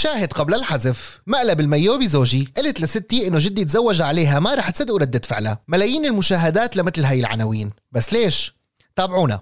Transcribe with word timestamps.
شاهد 0.00 0.32
قبل 0.32 0.54
الحذف. 0.54 1.20
مقلب 1.26 1.60
الميو 1.60 1.98
بزوجي 1.98 2.52
قلت 2.56 2.80
لستي 2.80 3.26
إنه 3.26 3.38
جدي 3.38 3.64
تزوج 3.64 4.00
عليها 4.00 4.40
ما 4.40 4.54
رح 4.54 4.70
تصدقوا 4.70 4.98
ردة 4.98 5.20
فعلها. 5.24 5.62
ملايين 5.68 6.06
المشاهدات 6.06 6.76
لمثل 6.76 7.04
هاي 7.04 7.20
العناوين. 7.20 7.70
بس 7.92 8.12
ليش؟ 8.12 8.54
تابعونا. 8.96 9.40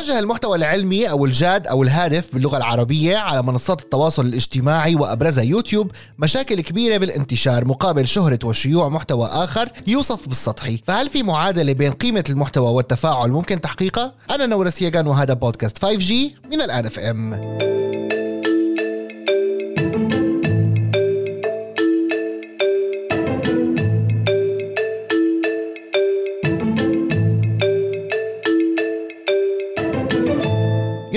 واجه 0.00 0.18
المحتوى 0.18 0.56
العلمي 0.56 1.10
أو 1.10 1.24
الجاد 1.24 1.66
أو 1.66 1.82
الهادف 1.82 2.34
باللغة 2.34 2.56
العربية 2.56 3.16
على 3.16 3.42
منصات 3.42 3.82
التواصل 3.82 4.26
الاجتماعي 4.26 4.94
وأبرزها 4.94 5.44
يوتيوب 5.44 5.90
مشاكل 6.18 6.60
كبيرة 6.60 6.96
بالانتشار 6.96 7.64
مقابل 7.64 8.08
شهرة 8.08 8.38
وشيوع 8.44 8.88
محتوى 8.88 9.26
آخر 9.26 9.68
يوصف 9.86 10.28
بالسطحي 10.28 10.80
فهل 10.86 11.08
في 11.08 11.22
معادلة 11.22 11.72
بين 11.72 11.92
قيمة 11.92 12.24
المحتوى 12.28 12.70
والتفاعل 12.70 13.30
ممكن 13.30 13.60
تحقيقها؟ 13.60 14.14
أنا 14.30 14.46
نورس 14.46 14.82
ياغان 14.82 15.06
وهذا 15.06 15.34
بودكاست 15.34 15.78
5G 15.78 16.12
من 16.50 16.62
الآن 16.62 16.86
اف 16.86 16.98
ام 16.98 17.40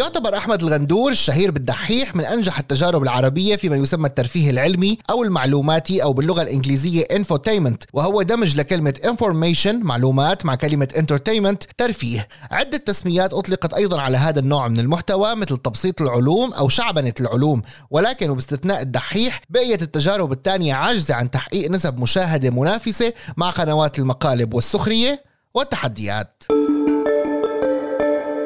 يعتبر 0.04 0.38
أحمد 0.38 0.64
الغندور 0.64 1.12
الشهير 1.12 1.52
بالدحيح 1.52 2.16
من 2.16 2.26
أنجح 2.26 2.60
التجارب 2.60 3.04
العربية 3.04 3.56
فيما 3.56 3.76
يسمى 3.76 4.08
الترفيه 4.08 4.50
العلمي 4.50 4.98
أو 5.10 5.24
المعلوماتي 5.24 6.04
أو 6.04 6.14
باللغة 6.14 6.42
الإنجليزية 6.42 7.04
infotainment 7.04 7.76
وهو 7.94 8.22
دمج 8.22 8.58
لكلمة 8.58 8.94
information 9.04 9.74
معلومات 9.74 10.46
مع 10.46 10.56
كلمة 10.56 10.88
entertainment 10.96 11.68
ترفيه. 11.78 12.28
عدة 12.52 12.78
تسميات 12.78 13.34
أطلقت 13.34 13.74
أيضا 13.74 14.02
على 14.02 14.18
هذا 14.18 14.40
النوع 14.40 14.68
من 14.68 14.80
المحتوى 14.80 15.36
مثل 15.36 15.58
تبسيط 15.58 16.02
العلوم 16.02 16.54
أو 16.54 16.70
شعبنة 16.70 17.14
العلوم. 17.20 17.62
ولكن 17.90 18.30
وباستثناء 18.30 18.82
الدحيح 18.82 19.42
بقيت 19.50 19.82
التجارب 19.82 20.32
الثانية 20.32 20.74
عاجزة 20.74 21.16
عن 21.16 21.32
تحقيق 21.32 21.72
نسب 21.72 21.98
مشاهدة 21.98 22.50
منافسة 22.50 23.14
مع 23.38 23.50
قنوات 23.50 24.00
المقالب 24.00 24.54
والسخرية 24.54 25.24
والتحديات. 25.54 26.44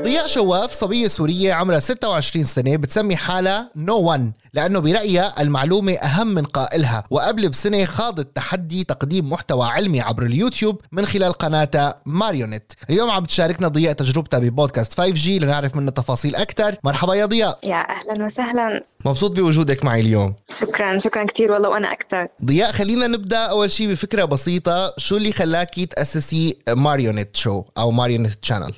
ضياء 0.07 0.27
شواف 0.27 0.71
صبية 0.71 1.07
سورية 1.07 1.53
عمرها 1.53 1.79
26 1.79 2.45
سنة 2.45 2.75
بتسمي 2.75 3.15
حالها 3.15 3.71
no 3.75 4.03
one 4.07 4.33
لأنه 4.53 4.79
برأيها 4.79 5.41
المعلومة 5.41 5.93
أهم 5.93 6.27
من 6.27 6.43
قائلها 6.43 7.03
وقبل 7.09 7.49
بسنة 7.49 7.85
خاضت 7.85 8.35
تحدي 8.35 8.83
تقديم 8.83 9.29
محتوى 9.29 9.67
علمي 9.67 10.01
عبر 10.01 10.23
اليوتيوب 10.23 10.81
من 10.91 11.05
خلال 11.05 11.33
قناتها 11.33 11.95
ماريونيت. 12.05 12.73
اليوم 12.89 13.09
عم 13.09 13.23
بتشاركنا 13.23 13.67
ضياء 13.67 13.93
تجربتها 13.93 14.39
ببودكاست 14.39 15.01
5G 15.01 15.27
لنعرف 15.27 15.75
منها 15.75 15.91
تفاصيل 15.91 16.35
أكثر 16.35 16.75
مرحبا 16.83 17.15
يا 17.15 17.25
ضياء. 17.25 17.59
يا 17.63 17.85
أهلا 17.89 18.25
وسهلا. 18.25 18.83
مبسوط 19.05 19.31
بوجودك 19.31 19.85
معي 19.85 20.01
اليوم. 20.01 20.35
شكرا 20.49 20.97
شكرا 20.97 21.23
كثير 21.23 21.51
والله 21.51 21.69
وأنا 21.69 21.91
أكثر 21.91 22.27
ضياء 22.45 22.71
خلينا 22.71 23.07
نبدأ 23.07 23.37
أول 23.37 23.71
شيء 23.71 23.91
بفكرة 23.91 24.25
بسيطة. 24.25 24.93
شو 24.97 25.17
اللي 25.17 25.31
خلاكي 25.31 25.85
تأسسي 25.85 26.57
ماريونيت 26.69 27.35
show 27.35 27.63
أو 27.77 27.91
ماريونيت 27.91 28.45
channel 28.45 28.73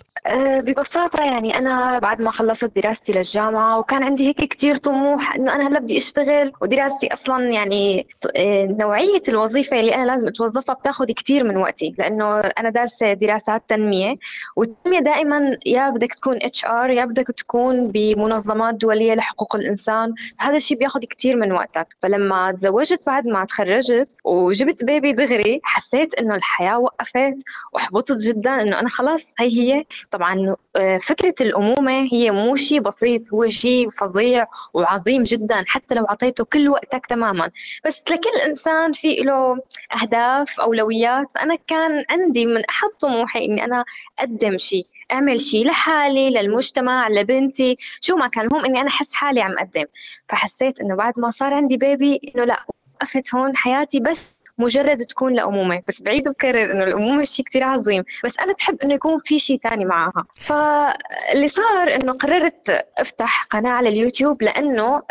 ببساطة 0.61 1.23
يعني 1.23 1.57
أنا 1.57 1.99
بعد 1.99 2.21
ما 2.21 2.31
خلصت 2.31 2.71
دراستي 2.75 3.11
للجامعة 3.11 3.79
وكان 3.79 4.03
عندي 4.03 4.27
هيك 4.27 4.53
كتير 4.53 4.77
طموح 4.77 5.35
إنه 5.35 5.55
أنا 5.55 5.67
هلا 5.67 5.79
بدي 5.79 5.97
أشتغل 6.07 6.51
ودراستي 6.61 7.13
أصلا 7.13 7.43
يعني 7.49 8.07
أه، 8.35 8.65
نوعية 8.65 9.21
الوظيفة 9.27 9.79
اللي 9.79 9.95
أنا 9.95 10.05
لازم 10.05 10.27
أتوظفها 10.27 10.75
بتاخذ 10.75 11.05
كتير 11.05 11.43
من 11.43 11.57
وقتي 11.57 11.95
لأنه 11.99 12.39
أنا 12.39 12.69
دارسة 12.69 13.13
دراسات 13.13 13.63
تنمية 13.67 14.15
والتنمية 14.55 14.99
دائما 14.99 15.57
يا 15.65 15.89
بدك 15.89 16.13
تكون 16.13 16.37
HR 16.43 16.89
يا 16.89 17.05
بدك 17.05 17.27
تكون 17.27 17.87
بمنظمات 17.87 18.75
دولية 18.75 19.13
لحقوق 19.13 19.55
الإنسان 19.55 20.13
فهذا 20.39 20.55
الشيء 20.55 20.77
بياخذ 20.77 20.99
كتير 20.99 21.35
من 21.37 21.51
وقتك. 21.51 21.87
فلما 21.99 22.51
تزوجت 22.51 23.03
بعد 23.05 23.27
ما 23.27 23.45
تخرجت 23.45 24.15
وجبت 24.23 24.83
baby 24.83 25.11
دغري 25.11 25.59
حسيت 25.63 26.13
إنه 26.19 26.35
الحياة 26.35 26.79
وقفت 26.79 27.37
وحبطت 27.73 28.17
جدا 28.27 28.61
إنه 28.61 28.79
أنا 28.79 28.89
خلاص 28.89 29.35
هي 29.39 29.47
هي. 29.47 29.85
طبعا 30.19 30.55
آه، 30.75 30.97
فكرة 30.97 31.33
الأمومة 31.41 32.07
هي 32.11 32.31
مو 32.31 32.55
شيء 32.55 32.79
بسيط 32.79 33.33
هو 33.33 33.49
شيء 33.49 33.89
فظيع 33.89 34.47
وعظيم 34.73 35.23
جدا 35.23 35.63
حتى 35.67 35.95
لو 35.95 36.05
أعطيته 36.05 36.43
كل 36.43 36.69
وقتك 36.69 37.05
تماما. 37.05 37.49
بس 37.85 38.11
لكل 38.11 38.39
إنسان 38.45 38.91
في 38.93 39.15
له 39.15 39.57
أهداف 40.01 40.59
أولويات. 40.59 41.31
فأنا 41.31 41.55
كان 41.67 42.03
عندي 42.09 42.45
من 42.45 42.65
أحد 42.69 42.89
طموحي 42.99 43.45
إني 43.45 43.63
أنا 43.63 43.85
أقدم 44.19 44.57
شيء 44.57 44.87
أعمل 45.11 45.41
شيء 45.41 45.65
لحالي 45.67 46.29
للمجتمع 46.29 47.07
لبنتي. 47.09 47.77
شو 48.01 48.15
ما 48.15 48.27
كان 48.27 48.45
المهم 48.45 48.65
إني 48.65 48.81
أنا 48.81 48.87
أحس 48.87 49.13
حالي 49.13 49.41
عم 49.41 49.51
أقدم. 49.57 49.85
فحسيت 50.29 50.81
إنه 50.81 50.95
بعد 50.95 51.13
ما 51.19 51.31
صار 51.31 51.53
عندي 51.53 51.77
بيبي 51.77 52.19
إنه 52.35 52.43
لا 52.43 52.65
وقفت 53.01 53.35
هون 53.35 53.55
حياتي 53.55 53.99
بس 53.99 54.38
مجرد 54.59 54.97
تكون 54.97 55.33
لأمومة. 55.33 55.81
بس 55.87 56.01
بعيد 56.01 56.29
بكرر 56.29 56.71
إنه 56.71 56.83
الأمومة 56.83 57.23
شيء 57.23 57.45
كتير 57.45 57.63
عظيم. 57.63 58.03
بس 58.23 58.39
أنا 58.39 58.53
بحب 58.53 58.81
إنه 58.83 58.93
يكون 58.93 59.19
في 59.19 59.39
شيء 59.39 59.59
ثاني 59.63 59.85
معها 59.85 60.25
فاللي 60.35 61.47
صار 61.47 61.95
إنه 61.95 62.13
قررت 62.13 62.85
أفتح 62.97 63.43
قناة 63.43 63.71
على 63.71 63.89
اليوتيوب 63.89 64.43
لأنه 64.43 65.01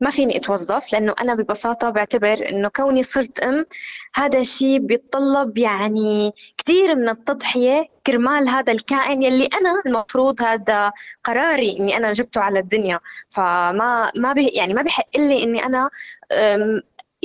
ما 0.00 0.10
فيني 0.10 0.36
أتوظف 0.36 0.92
لأنه 0.92 1.14
أنا 1.20 1.34
ببساطة 1.34 1.90
بعتبر 1.90 2.48
إنه 2.48 2.68
كوني 2.68 3.02
صرت 3.02 3.40
أم 3.40 3.66
هذا 4.14 4.38
الشيء 4.38 4.78
بيتطلب 4.78 5.58
يعني 5.58 6.32
كثير 6.58 6.94
من 6.94 7.08
التضحية 7.08 7.88
كرمال 8.06 8.48
هذا 8.48 8.72
الكائن 8.72 9.22
يلي 9.22 9.46
أنا 9.46 9.82
المفروض 9.86 10.42
هذا 10.42 10.92
قراري 11.24 11.76
إني 11.78 11.96
أنا 11.96 12.12
جبته 12.12 12.40
على 12.40 12.58
الدنيا. 12.58 13.00
فما 13.28 14.10
ما 14.16 14.32
بي 14.32 14.48
يعني 14.48 14.74
ما 14.74 14.82
بحق 14.82 15.16
لي 15.16 15.42
إني 15.42 15.66
أنا 15.66 15.90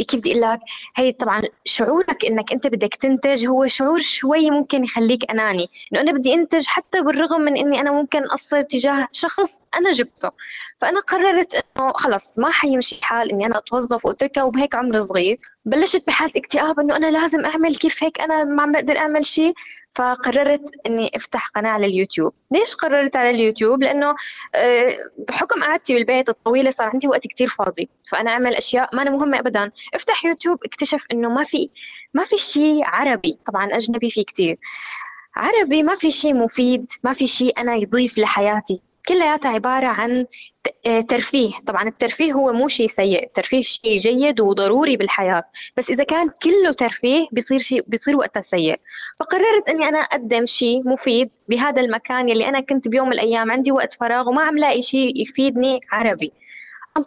كيف 0.04 0.20
بدي 0.20 0.32
أقول 0.32 0.42
لك 0.42 0.60
هي 0.96 1.12
طبعا 1.12 1.42
شعورك 1.66 2.26
إنك 2.26 2.52
أنت 2.52 2.68
بدك 2.68 2.96
تنتج 2.96 3.48
هو 3.48 3.68
شعور 3.68 3.98
شوي 3.98 4.52
ممكن 4.52 4.84
يخليك 4.84 5.32
أناني. 5.32 5.70
إنه 5.94 6.02
أنا 6.02 6.12
بدي 6.12 6.34
أنتج 6.34 6.66
حتى 6.66 7.02
بالرغم 7.02 7.42
من 7.42 7.58
إني 7.58 7.82
أنا 7.82 7.92
ممكن 7.92 8.24
أقصر 8.24 8.62
تجاه 8.62 9.08
شخص 9.12 9.62
أنا 9.78 9.92
جبته. 9.92 10.30
فأنا 10.78 11.00
قررت 11.00 11.56
إنه 11.56 11.92
خلص 11.94 12.40
ما 12.40 12.52
حيمشي 12.52 12.96
الحال 12.96 13.32
إني 13.32 13.46
أنا 13.46 13.58
أتوظف 13.58 14.06
وأتركها 14.06 14.44
وبهيك 14.44 14.76
عمر 14.76 15.00
صغير. 15.02 15.40
بلشت 15.68 16.04
بحالة 16.08 16.32
اكتئاب 16.36 16.80
إنه 16.80 16.96
أنا 16.96 17.12
لازم 17.12 17.46
أعمل 17.46 17.76
كيف 17.76 18.04
هيك 18.04 18.22
أنا 18.22 18.44
ما 18.44 18.64
عم 18.64 18.72
بقدر 18.72 18.98
أعمل 18.98 19.26
شيء 19.26 19.54
فقررت 19.90 20.62
إني 20.86 21.12
أفتح 21.16 21.48
قناة 21.48 21.70
على 21.70 21.86
اليوتيوب. 21.86 22.34
ليش 22.52 22.76
قررت 22.76 23.16
على 23.16 23.30
اليوتيوب؟ 23.30 23.84
لأنه 23.84 24.16
آه، 24.56 24.92
بحكم 25.28 25.64
قعدتي 25.64 25.94
بالبيت 25.94 26.30
الطويلة 26.30 26.70
صار 26.70 26.90
عندي 26.94 27.08
وقت 27.08 27.28
كتير 27.28 27.48
فاضي 27.48 27.90
فأنا 28.10 28.32
أعمل 28.32 28.56
أشياء 28.56 28.96
ما 28.96 29.02
أنا 29.02 29.10
مهمة 29.10 29.40
ابدا. 29.40 29.72
أفتح 29.94 30.26
يوتيوب 30.26 30.60
اكتشف 30.66 31.06
إنه 31.12 31.30
ما 31.30 31.44
في 31.44 31.70
ما 32.14 32.24
في 32.24 32.38
شيء 32.38 32.82
عربي. 32.86 33.38
طبعا 33.46 33.66
أجنبي 33.76 34.10
في 34.10 34.24
كتير. 34.24 34.58
عربي 35.36 35.84
ما 35.84 35.96
في 35.96 36.12
شيء 36.12 36.34
مفيد 36.34 36.90
ما 37.04 37.14
في 37.14 37.28
شيء 37.28 37.60
أنا 37.60 37.76
يضيف 37.76 38.18
لحياتي. 38.18 38.82
كلياتها 39.08 39.50
عبارة 39.50 39.88
عن 39.88 40.26
آه، 40.86 41.02
ترفيه. 41.02 41.54
طبعا 41.68 41.88
الترفيه 41.88 42.34
هو 42.34 42.54
مو 42.54 42.68
شيء 42.68 42.88
سيء. 42.88 43.24
الترفيه 43.24 43.62
شيء 43.62 43.98
جيد 43.98 44.40
وضروري 44.40 44.98
بالحياة. 44.98 45.44
بس 45.78 45.90
إذا 45.90 46.04
كان 46.04 46.30
كله 46.44 46.72
ترفيه 46.72 47.28
بيصير 47.32 47.60
شيء 47.60 47.84
بيصير 47.88 48.18
وقتها 48.18 48.42
سيء. 48.42 48.80
فقررت 49.20 49.70
أني 49.70 49.90
أنا 49.90 49.98
أقدم 49.98 50.46
شيء 50.46 50.90
مفيد 50.90 51.30
بهذا 51.50 51.82
المكان 51.82 52.30
يلي 52.30 52.50
أنا 52.50 52.60
كنت 52.60 52.88
بيوم 52.88 53.08
من 53.08 53.14
الأيام 53.14 53.52
عندي 53.52 53.72
وقت 53.72 53.94
فراغ 53.94 54.30
وما 54.30 54.42
عم 54.42 54.58
لاقي 54.58 54.82
شيء 54.82 55.22
يفيدني 55.22 55.80
عربي. 55.92 56.34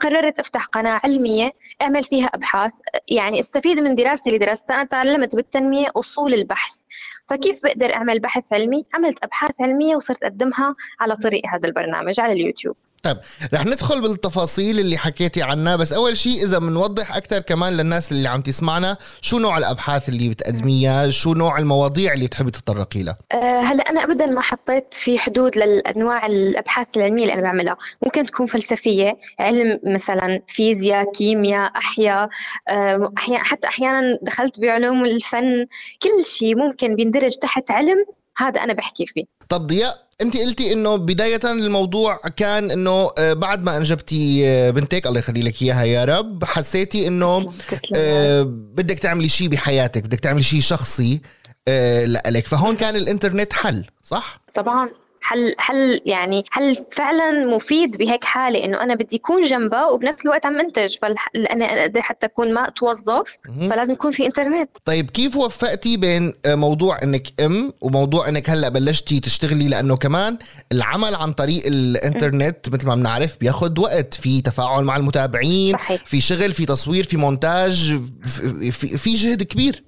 قررت 0.01 0.39
أفتح 0.39 0.65
قناة 0.67 1.01
علمية 1.05 1.53
أعمل 1.83 2.05
فيها 2.05 2.27
أبحاث. 2.27 2.73
يعني 3.09 3.41
أستفيد 3.41 3.81
من 3.81 3.95
دراستي 3.95 4.31
اللي 4.31 4.47
درستها. 4.47 4.77
أنا 4.77 4.85
تعلمت 4.85 5.37
بالتنمية 5.37 5.87
أصول 5.97 6.35
البحث. 6.35 6.83
فكيف 7.31 7.63
بقدر 7.63 7.95
أعمل 7.95 8.21
بحث 8.21 8.53
علمي؟ 8.53 8.85
عملت 8.95 9.25
أبحاث 9.25 9.61
علمية 9.61 9.97
وصرت 9.97 10.23
أقدمها 10.23 10.77
على 11.01 11.17
طريق 11.17 11.43
هذا 11.47 11.69
البرنامج 11.69 12.21
على 12.21 12.33
اليوتيوب. 12.33 12.77
طيب 13.03 13.17
رح 13.55 13.67
ندخل 13.67 14.01
بالتفاصيل 14.01 14.79
اللي 14.79 14.99
حكيتي 14.99 15.43
عنها 15.43 15.77
بس 15.77 15.93
أول 15.93 16.17
شيء 16.17 16.45
إذا 16.45 16.59
بنوضح 16.59 17.17
أكثر 17.17 17.39
كمان 17.39 17.73
للناس 17.73 18.13
اللي 18.13 18.29
عم 18.29 18.43
تسمعنا 18.43 18.97
شو 19.21 19.39
نوع 19.39 19.59
الأبحاث 19.59 20.09
اللي 20.09 20.29
بتقدميها؟ 20.29 21.11
شو 21.11 21.35
نوع 21.35 21.59
المواضيع 21.59 22.13
اللي 22.13 22.27
بتحبي 22.27 22.51
تتطرقي 22.51 23.03
لها؟ 23.03 23.17
أه 23.33 23.61
هلا 23.61 23.91
أنا 23.91 24.05
ابدا 24.05 24.27
ما 24.27 24.41
حطيت 24.41 24.95
في 24.95 25.19
حدود 25.19 25.57
للأنواع 25.57 26.27
الأبحاث 26.27 26.97
العلمية 26.97 27.23
اللي 27.23 27.35
أنا 27.35 27.43
بعملها. 27.43 27.77
ممكن 28.03 28.27
تكون 28.27 28.47
فلسفية 28.47 29.19
علم 29.41 29.81
مثلا 29.85 30.43
فيزياء 30.47 31.13
كيمياء 31.13 31.73
أحياء 31.77 32.29
أه 32.69 33.13
أحيانا 33.19 33.45
حتى 33.45 33.69
أحيانا 33.69 34.19
دخلت 34.23 34.61
بعلوم 34.61 35.05
الفن 35.05 35.67
كل 36.03 36.25
شيء 36.25 36.57
ممكن 36.57 36.97
بيندرج 36.97 37.37
تحت 37.37 37.71
علم 37.71 38.05
هذا 38.37 38.61
أنا 38.61 38.73
بحكي 38.73 39.07
فيه. 39.07 39.25
طب 39.49 39.67
ضياء 39.67 40.10
انت 40.23 40.37
قلتي 40.37 40.73
انه 40.73 40.97
بداية 40.97 41.41
الموضوع 41.45 42.17
كان 42.37 42.71
انه 42.71 43.11
آه، 43.19 43.33
بعد 43.33 43.63
ما 43.63 43.77
انجبتي 43.77 44.43
آه، 44.47 44.71
بنتك 44.71 45.07
الله 45.07 45.19
يخلي 45.19 45.43
لك 45.43 45.63
إياها 45.63 45.85
يا 45.85 46.05
رب 46.05 46.45
حسيتي 46.45 47.07
انه 47.07 47.53
آه، 47.97 48.43
بدك 48.49 48.99
تعملي 48.99 49.29
شيء 49.29 49.49
بحياتك 49.49 50.05
بدك 50.05 50.21
تعملي 50.21 50.43
شيء 50.43 50.61
شخصي 50.61 51.21
لك 52.27 52.47
فهون 52.47 52.77
كان 52.77 52.97
الإنترنت 52.97 53.53
حل 53.53 53.85
صح؟ 54.03 54.41
طبعا. 54.55 54.89
هل 55.23 55.55
هل 55.59 56.01
يعني 56.07 56.45
هل 56.53 56.75
فعلا 56.75 57.47
مفيد 57.47 57.97
بهيك 57.97 58.25
حالة 58.25 58.65
إنه 58.65 58.81
أنا 58.83 58.95
بدي 58.95 59.17
اكون 59.17 59.43
جنبها 59.43 59.87
وبنفس 59.87 60.25
الوقت 60.25 60.47
عم 60.47 60.61
انتج 60.61 60.97
فانا 60.97 61.65
أقدر 61.83 62.01
حتى 62.01 62.27
أكون 62.27 62.55
ما 62.55 62.69
أتوظف 62.69 63.39
فلازم 63.71 63.93
يكون 63.93 64.13
في 64.13 64.27
إنترنت. 64.27 64.71
طيب 64.85 65.11
كيف 65.11 65.37
وفقتي 65.37 65.97
بين 65.97 66.33
موضوع 66.47 67.03
إنك 67.03 67.41
أم 67.41 67.73
وموضوع 67.81 68.29
إنك 68.29 68.51
هلأ 68.51 68.69
بلشتي 68.69 69.21
تشتغلي؟ 69.21 69.69
لأنه 69.69 69.97
كمان 69.97 70.39
العمل 70.73 71.15
عن 71.15 71.33
طريق 71.33 71.63
الإنترنت 71.67 72.69
مثل 72.69 72.87
ما 72.87 72.95
بنعرف 72.95 73.37
بياخذ 73.41 73.81
وقت. 73.81 74.15
في 74.15 74.41
تفاعل 74.41 74.85
مع 74.85 74.97
المتابعين 74.97 75.73
صحيح. 75.73 76.05
في 76.07 76.21
شغل 76.21 76.53
في 76.53 76.67
تصوير 76.67 77.05
في 77.05 77.17
مونتاج 77.17 78.01
في, 78.73 78.99
في 78.99 79.15
جهد 79.15 79.43
كبير. 79.43 79.85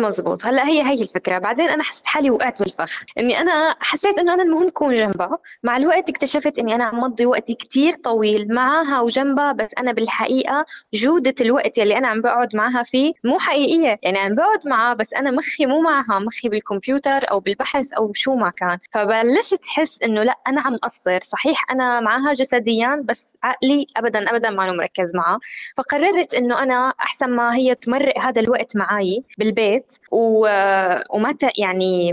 مزبوط. 0.00 0.46
هلا 0.46 0.68
هي 0.68 0.82
هي 0.82 1.02
الفكرة. 1.02 1.38
بعدين 1.38 1.68
أنا 1.68 1.82
حسيت 1.82 2.06
حالي 2.06 2.30
وقعت 2.30 2.62
بالفخ. 2.62 3.04
إني 3.18 3.40
أنا 3.40 3.76
حسيت 3.80 4.18
إنه 4.18 4.34
أنا 4.34 4.42
المهم 4.42 4.68
كون 4.68 4.94
جنبها. 4.94 5.38
مع 5.62 5.76
الوقت 5.76 6.08
اكتشفت 6.08 6.58
إني 6.58 6.74
أنا 6.74 6.84
عم 6.84 7.00
مضي 7.00 7.26
وقت 7.26 7.52
كتير 7.52 7.92
طويل 7.92 8.54
معها 8.54 9.00
وجنبها 9.00 9.52
بس 9.52 9.70
أنا 9.78 9.92
بالحقيقة 9.92 10.66
جودة 10.94 11.34
الوقت 11.40 11.78
يلي 11.78 11.98
أنا 11.98 12.08
عم 12.08 12.20
بقعد 12.20 12.56
معها 12.56 12.82
فيه 12.82 13.12
مو 13.24 13.38
حقيقية. 13.38 13.98
يعني 14.02 14.18
عم 14.18 14.34
بقعد 14.34 14.68
معها 14.68 14.94
بس 14.94 15.14
أنا 15.14 15.30
مخي 15.30 15.66
مو 15.66 15.80
معها. 15.80 16.18
مخي 16.18 16.48
بالكمبيوتر 16.48 17.30
أو 17.30 17.40
بالبحث 17.40 17.92
أو 17.92 18.12
شو 18.14 18.34
ما 18.34 18.50
كان. 18.50 18.78
فبلشت 18.92 19.66
احس 19.68 20.02
إنه 20.02 20.22
لأ 20.22 20.38
أنا 20.48 20.60
عم 20.60 20.76
قصر. 20.76 21.20
صحيح 21.20 21.70
أنا 21.70 22.00
معها 22.00 22.32
جسديا 22.32 23.02
بس 23.04 23.38
عقلي 23.42 23.86
ابدا 23.96 24.30
ابدا 24.30 24.50
ما 24.50 24.72
مركز 24.72 25.16
معها. 25.16 25.38
فقررت 25.76 26.34
إنه 26.34 26.62
أنا 26.62 26.94
أحسن 27.00 27.30
ما 27.30 27.54
هي 27.54 27.74
تمرق 27.74 28.18
هذا 28.18 28.40
الوقت 28.40 28.76
معي 28.76 29.24
بالبيت 29.38 29.55
البيت 29.58 29.98
وما 30.10 31.34
يعني 31.58 32.12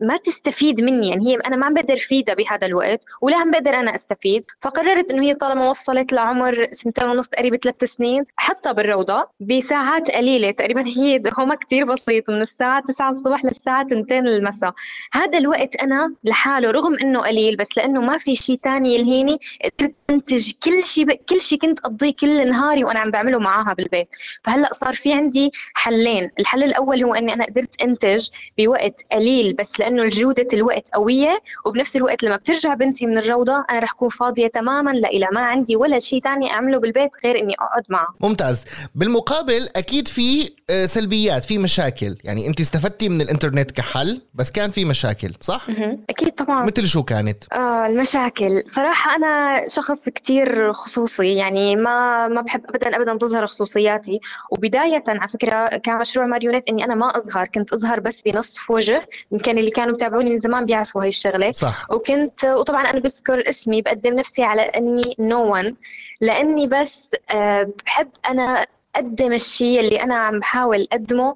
ما 0.00 0.16
تستفيد 0.16 0.80
مني. 0.82 1.08
يعني 1.08 1.26
هي 1.28 1.34
أنا 1.34 1.56
ما 1.56 1.66
عم 1.66 1.74
بقدر 1.74 1.94
افيدها 1.94 2.34
بهذا 2.34 2.66
الوقت 2.66 3.04
ولا 3.22 3.36
عم 3.36 3.50
بقدر 3.50 3.70
أنا 3.74 3.94
أستفيد. 3.94 4.44
فقررت 4.60 5.12
إنه 5.12 5.22
هي 5.22 5.34
طالما 5.34 5.70
وصلت 5.70 6.12
لعمر 6.12 6.66
سنتين 6.72 7.08
ونص 7.08 7.28
تقريبا 7.28 7.56
ثلاث 7.56 7.84
سنين 7.84 8.24
حطها 8.36 8.72
بالروضة 8.72 9.28
بساعات 9.40 10.10
قليلة. 10.10 10.50
تقريبا 10.50 10.86
هي 10.86 11.18
دوامها 11.18 11.56
كثير 11.56 11.84
بسيط 11.84 12.30
من 12.30 12.40
الساعة 12.40 12.82
9 12.82 13.10
الصبح 13.10 13.44
للساعة 13.44 13.86
2 13.92 14.26
المساء. 14.26 14.72
هذا 15.12 15.38
الوقت 15.38 15.76
أنا 15.76 16.14
لحاله 16.24 16.70
رغم 16.70 16.96
إنه 17.02 17.20
قليل 17.20 17.56
بس 17.56 17.68
لأنه 17.76 18.00
ما 18.00 18.16
في 18.16 18.34
شيء 18.34 18.58
ثاني 18.64 18.94
يلهيني. 18.94 19.38
قدرت 19.64 19.94
أنتج 20.10 20.52
كل 20.64 20.86
شيء 20.86 21.04
ب... 21.04 21.10
كل 21.10 21.40
شيء 21.40 21.58
كنت 21.58 21.80
أقضيه 21.80 22.12
كل 22.20 22.48
نهاري 22.48 22.84
وأنا 22.84 22.98
عم 22.98 23.10
بعمله 23.10 23.38
معاها 23.38 23.74
بالبيت. 23.74 24.08
فهلأ 24.44 24.72
صار 24.72 24.92
في 24.92 25.12
عندي 25.12 25.52
حلين. 25.74 26.30
الحل 26.38 26.62
الأول 26.62 27.02
هو 27.04 27.14
إني 27.14 27.34
أنا 27.34 27.44
قدرت 27.44 27.82
أنتج 27.82 28.28
بوقت 28.58 29.04
قليل 29.12 29.52
بس 29.52 29.80
لأنه 29.82 30.02
الجودة 30.02 30.46
الوقت 30.52 30.88
قوية 30.94 31.38
وبنفس 31.66 31.96
الوقت 31.96 32.22
لما 32.22 32.36
بترجع 32.36 32.74
بنتي 32.74 33.06
من 33.06 33.18
الروضة 33.18 33.64
أنا 33.70 33.78
رح 33.78 33.92
أكون 33.92 34.08
فاضية 34.08 34.46
تماما 34.46 34.90
لإلى 34.90 35.28
ما 35.32 35.40
عندي 35.40 35.76
ولا 35.76 35.98
شيء 35.98 36.22
ثاني 36.22 36.50
أعمله 36.50 36.78
بالبيت 36.78 37.10
غير 37.24 37.38
إني 37.38 37.54
أقعد 37.54 37.82
معه. 37.90 38.06
ممتاز. 38.20 38.64
بالمقابل 38.94 39.68
أكيد 39.76 40.08
في 40.08 40.50
آه، 40.70 40.86
سلبيات 40.86 41.44
في 41.44 41.58
مشاكل. 41.58 42.16
يعني 42.24 42.46
انت 42.46 42.60
استفدتي 42.60 43.08
من 43.08 43.20
الإنترنت 43.20 43.70
كحل 43.70 44.20
بس 44.34 44.50
كان 44.50 44.70
في 44.70 44.84
مشاكل 44.84 45.34
صح؟ 45.40 45.66
أكيد 46.10 46.30
طبعا. 46.30 46.66
مثل 46.66 46.86
شو 46.86 47.02
كانت؟ 47.02 47.44
آه 47.52 47.86
المشاكل. 47.86 48.62
صراحة 48.66 49.16
أنا 49.16 49.64
شخص 49.68 50.08
كتير 50.08 50.72
خصوصي 50.72 51.34
يعني 51.34 51.76
ما 51.76 52.28
ما 52.28 52.40
بحب 52.40 52.62
ابدا 52.68 52.96
ابدا 52.96 53.16
تظهر 53.16 53.46
خصوصياتي. 53.46 54.20
وبداية 54.50 55.02
على 55.08 55.28
فكرة 55.28 55.76
كان 55.76 55.98
مشروع 55.98 56.26
ماريونيت 56.26 56.68
إني 56.68 56.84
أنا 56.84 56.94
ما 56.94 57.16
اظهر 57.16 57.46
كنت 57.46 57.72
اظهر 57.72 58.00
بس 58.00 58.22
بنصف 58.22 58.70
وجه 58.70 59.08
يمكن 59.32 59.58
اللي 59.58 59.70
كانوا 59.72 59.94
متابعوني 59.94 60.30
من 60.30 60.38
زمان 60.38 60.66
بيعرفوا 60.66 61.02
هاي 61.02 61.08
الشغلة. 61.08 61.52
صح. 61.52 61.90
وكنت 61.90 62.44
وطبعا 62.44 62.90
أنا 62.90 63.00
بذكر 63.00 63.48
اسمي 63.48 63.82
بقدم 63.82 64.14
نفسي 64.14 64.42
على 64.42 64.62
أني 64.62 65.16
no 65.18 65.50
one 65.52 65.76
لأني 66.20 66.66
بس 66.66 67.16
آه 67.30 67.68
بحب 67.86 68.08
أنا 68.26 68.66
أقدم 68.96 69.32
الشيء 69.32 69.80
اللي 69.80 70.02
أنا 70.02 70.14
عم 70.14 70.38
بحاول 70.38 70.88
أقدمه 70.92 71.34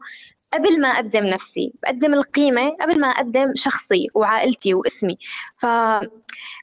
قبل 0.54 0.80
ما 0.80 0.88
أقدم 0.88 1.24
نفسي 1.24 1.72
بقدم 1.82 2.14
القيمة 2.14 2.74
قبل 2.80 3.00
ما 3.00 3.06
أقدم 3.08 3.52
شخصي 3.54 4.08
وعائلتي 4.14 4.74
واسمي. 4.74 5.18
ف 5.56 5.66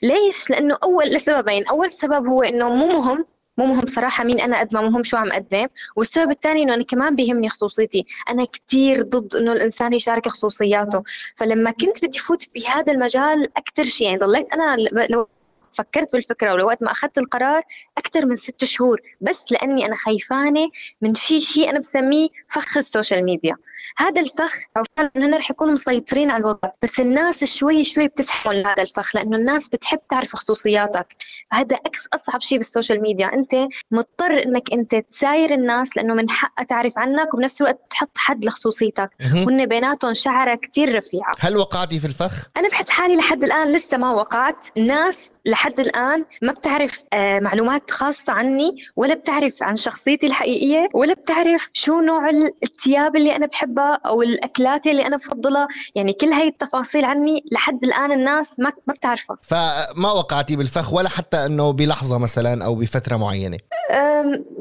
ليش؟ 0.03 0.49
لأنه 0.49 0.77
أول 0.83 1.05
لسببين. 1.05 1.67
أول 1.67 1.89
سبب 1.89 2.27
هو 2.27 2.43
إنه 2.43 2.69
مو 2.69 2.87
مهم 2.87 3.25
مو 3.57 3.65
مهم 3.65 3.85
صراحة 3.85 4.23
مين 4.23 4.39
أنا 4.41 4.59
قد 4.59 4.73
ما 4.75 4.81
مهم 4.81 5.03
شو 5.03 5.17
عم 5.17 5.31
أقدم 5.31 5.67
والسبب 5.95 6.31
الثاني 6.31 6.63
إنه 6.63 6.73
أنا 6.73 6.83
كمان 6.83 7.15
بيهمني 7.15 7.50
خصوصيتي. 7.50 8.05
أنا 8.29 8.45
كثير 8.45 9.01
ضد 9.01 9.35
إنه 9.35 9.51
الإنسان 9.51 9.94
يشارك 9.94 10.27
خصوصياته. 10.27 11.03
فلما 11.35 11.71
كنت 11.71 12.05
بدي 12.05 12.19
فوت 12.19 12.47
بهذا 12.55 12.94
المجال 12.94 13.57
أكثر 13.57 13.83
شيء 13.83 14.07
يعني 14.07 14.19
ضليت 14.19 14.53
أنا 14.53 14.77
لو 15.09 15.27
فكرت 15.73 16.13
بالفكرة 16.13 16.53
ولوقت 16.53 16.83
ما 16.83 16.91
أخذت 16.91 17.17
القرار 17.17 17.61
أكثر 17.97 18.25
من 18.25 18.35
ست 18.35 18.65
شهور 18.65 19.01
بس 19.21 19.45
لأني 19.51 19.85
أنا 19.85 19.95
خايفانة 19.95 20.69
من 21.01 21.13
في 21.13 21.39
شيء 21.39 21.69
أنا 21.69 21.79
بسميه 21.79 22.29
فخ 22.47 22.77
ال 22.77 22.84
social 22.84 23.25
media. 23.25 23.56
هذا 23.97 24.21
الفخ 24.21 24.53
عرفان 24.75 25.09
إنه 25.15 25.37
رح 25.37 25.51
يكونوا 25.51 25.73
مسيطرين 25.73 26.31
على 26.31 26.41
الوضع 26.41 26.69
بس 26.81 26.99
الناس 26.99 27.43
شوي 27.43 27.83
شوي 27.83 28.07
بتسحبوا 28.07 28.53
لهذا 28.53 28.83
الفخ 28.83 29.15
لأنه 29.15 29.37
الناس 29.37 29.69
بتحب 29.69 29.99
تعرف 30.09 30.35
خصوصياتك. 30.35 31.07
هذا 31.51 31.75
أكس 31.75 32.07
أصعب 32.13 32.41
شيء 32.41 32.57
بال 32.57 32.69
social 32.69 33.01
media. 33.01 33.33
أنت 33.33 33.55
مضطر 33.91 34.43
إنك 34.45 34.73
أنت 34.73 34.95
تساير 34.95 35.53
الناس 35.53 35.97
لأنه 35.97 36.13
من 36.13 36.29
حقها 36.29 36.63
تعرف 36.63 36.99
عنك 36.99 37.33
وبنفس 37.33 37.61
الوقت 37.61 37.79
تحط 37.89 38.17
حد 38.17 38.45
لخصوصيتك. 38.45 39.09
هن 39.21 39.65
بيناتهم 39.65 40.13
شعرة 40.13 40.55
كثير 40.55 40.97
رفيعة. 40.97 41.33
هل 41.39 41.57
وقعتي 41.57 41.99
في 41.99 42.07
الفخ؟ 42.07 42.49
أنا 42.57 42.67
بحس 42.69 42.89
حالي 42.89 43.15
لحد 43.15 43.43
الآن 43.43 43.71
لسه 43.71 43.97
ما 43.97 44.11
وقعت. 44.11 44.65
ناس 44.77 45.31
لحد 45.45 45.62
الآن 45.80 46.25
ما 46.42 46.51
بتعرف 46.51 47.04
آه، 47.13 47.39
معلومات 47.39 47.92
خاصة 47.92 48.33
عني 48.33 48.75
ولا 48.95 49.13
بتعرف 49.13 49.63
عن 49.63 49.75
شخصيتي 49.75 50.27
الحقيقية 50.27 50.89
ولا 50.94 51.13
بتعرف 51.13 51.69
شو 51.74 52.00
نوع 52.00 52.30
الثياب 52.63 53.15
اللي 53.15 53.36
أنا 53.36 53.45
بحب 53.45 53.63
بحبها 53.63 54.00
أو 54.06 54.21
الأكلات 54.21 54.88
اللي 54.88 55.07
أنا 55.07 55.18
بفضلها. 55.18 55.68
يعني 55.95 56.13
كل 56.13 56.27
هاي 56.27 56.48
التفاصيل 56.48 57.06
عني 57.06 57.44
لحد 57.51 57.83
الآن 57.83 58.12
الناس 58.12 58.60
ما 58.60 58.71
ما 58.88 58.94
بتعرفها. 58.94 59.38
فما 59.42 60.12
وقعتي 60.12 60.56
بالفخ 60.56 60.94
ولا 60.94 61.10
حتى 61.10 61.45
إنه 61.45 61.71
بلحظة 61.71 62.18
مثلا 62.18 62.66
أو 62.66 62.75
بفترة 62.75 63.16
معينة؟ 63.16 63.57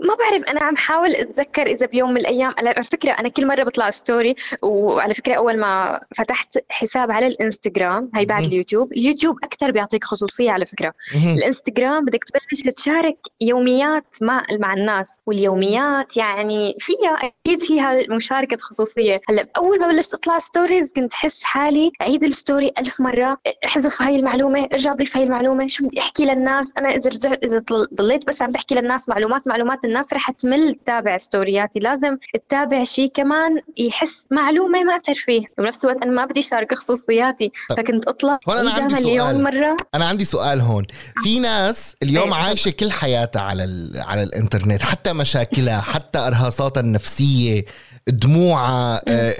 ما 0.02 0.14
بعرف 0.18 0.44
أنا 0.48 0.60
عم 0.60 0.76
حاول 0.76 1.10
أتذكر 1.10 1.66
إذا 1.66 1.86
بيوم 1.86 2.10
من 2.10 2.16
الأيام 2.20 2.54
على 2.58 2.82
فكرة 2.82 3.12
أنا 3.12 3.28
كل 3.28 3.46
مرة 3.46 3.62
بطلع 3.62 3.90
story 3.90 4.34
وعلى 4.62 5.14
فكرة 5.14 5.34
أول 5.34 5.56
ما 5.56 6.00
فتحت 6.16 6.58
حساب 6.68 7.10
على 7.10 7.26
الإنستغرام 7.26 8.10
هي 8.14 8.24
بعد 8.24 8.44
اليوتيوب 8.44 8.92
اليوتيوب 8.92 9.36
أكثر 9.44 9.70
بيعطيك 9.70 10.04
خصوصية 10.04 10.50
على 10.50 10.66
فكرة. 10.66 10.92
الإنستغرام 11.14 12.04
بدك 12.04 12.24
تبلش 12.24 12.62
تشارك 12.62 13.18
يوميات 13.40 14.16
مع 14.22 14.46
مع 14.58 14.74
الناس 14.74 15.20
واليوميات 15.26 16.16
يعني 16.16 16.76
فيها 16.78 17.32
أكيد 17.44 17.60
فيها 17.60 17.94
مشاركة 18.10 18.56
خصوصية. 18.56 19.20
هلأ 19.28 19.48
أول 19.56 19.80
ما 19.80 19.88
بلشت 19.88 20.14
أطلع 20.14 20.38
stories 20.38 20.92
كنت 20.92 21.12
أحس 21.12 21.42
حالي 21.42 21.92
عيد 22.00 22.24
ال 22.24 22.32
story 22.32 22.72
ألف 22.78 23.00
مرة. 23.00 23.38
أحذف 23.64 24.02
هاي 24.02 24.16
المعلومة 24.16 24.68
أرجع 24.72 24.92
ضيف 24.92 25.16
هاي 25.16 25.24
المعلومة. 25.24 25.66
شو 25.68 25.86
بدي 25.86 26.00
أحكي 26.00 26.24
للناس؟ 26.24 26.72
أنا 26.78 26.88
إذا 26.88 27.10
رجعت 27.10 27.44
إذا 27.44 27.62
ضليت 27.94 28.26
بس 28.26 28.42
عم 28.42 28.50
بحكي 28.50 28.74
للناس 28.74 29.08
معلومات 29.08 29.48
معلومات 29.52 29.84
الناس 29.84 30.12
رح 30.12 30.30
تمل 30.30 30.74
تتابع 30.74 31.16
ستورياتي. 31.16 31.78
لازم 31.80 32.18
تتابع 32.34 32.84
شيء 32.84 33.08
كمان 33.14 33.60
يحس 33.78 34.26
معلومة 34.30 34.84
مع 34.84 34.98
ترفيه. 34.98 35.44
وبنفس 35.58 35.84
الوقت 35.84 36.02
أنا 36.02 36.12
ما 36.12 36.24
بدي 36.24 36.40
اشارك 36.40 36.74
خصوصياتي. 36.74 37.52
فكنت 37.68 38.08
اطلع 38.08 38.38
هون 38.48 38.58
أنا 38.58 38.70
عندي 38.70 38.96
سؤال. 38.96 39.42
مرة. 39.42 39.76
أنا 39.94 40.06
عندي 40.06 40.24
سؤال 40.24 40.60
هون. 40.60 40.84
في 41.22 41.40
ناس 41.40 41.96
اليوم 42.02 42.32
أيه. 42.32 42.42
عايشة 42.42 42.70
كل 42.70 42.90
حياتها 42.90 43.42
على 43.42 43.92
على 43.94 44.22
الإنترنت 44.22 44.82
حتى 44.82 45.12
مشاكلها 45.12 45.80
حتى 45.80 46.18
إرهاصاتها 46.18 46.80
النفسية 46.80 47.64
دموعها 48.08 49.02
آه 49.08 49.34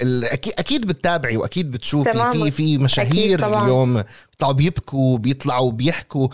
أكيد 0.59 0.87
بتتابعي 0.87 1.37
وأكيد 1.37 1.71
بتشوفي. 1.71 2.31
في 2.31 2.51
في 2.51 2.77
مشاهير 2.77 3.61
اليوم 3.63 4.03
بيطلعوا 4.31 4.53
بيبكوا 4.53 5.17
بيطلعوا 5.17 5.71
بيحكوا. 5.71 6.27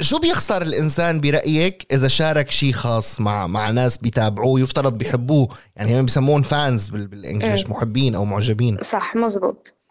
شو 0.00 0.18
بيخسر 0.18 0.62
الإنسان 0.62 1.20
برأيك 1.20 1.86
إذا 1.92 2.08
شارك 2.08 2.50
شيء 2.50 2.72
خاص 2.72 3.20
مع 3.20 3.46
مع 3.46 3.70
ناس 3.70 3.96
بيتابعوه؟ 3.96 4.60
يفترض 4.60 4.98
بيحبوه. 4.98 5.48
يعني 5.76 6.00
هم 6.00 6.04
بيسمون 6.04 6.42
فانز 6.42 6.88
بالانجلش 6.88 7.66
محبين 7.66 8.14
أو 8.14 8.24
معجبين. 8.24 8.78
صح 8.82 9.16
مزبوط. 9.16 9.68
آه، 9.68 9.83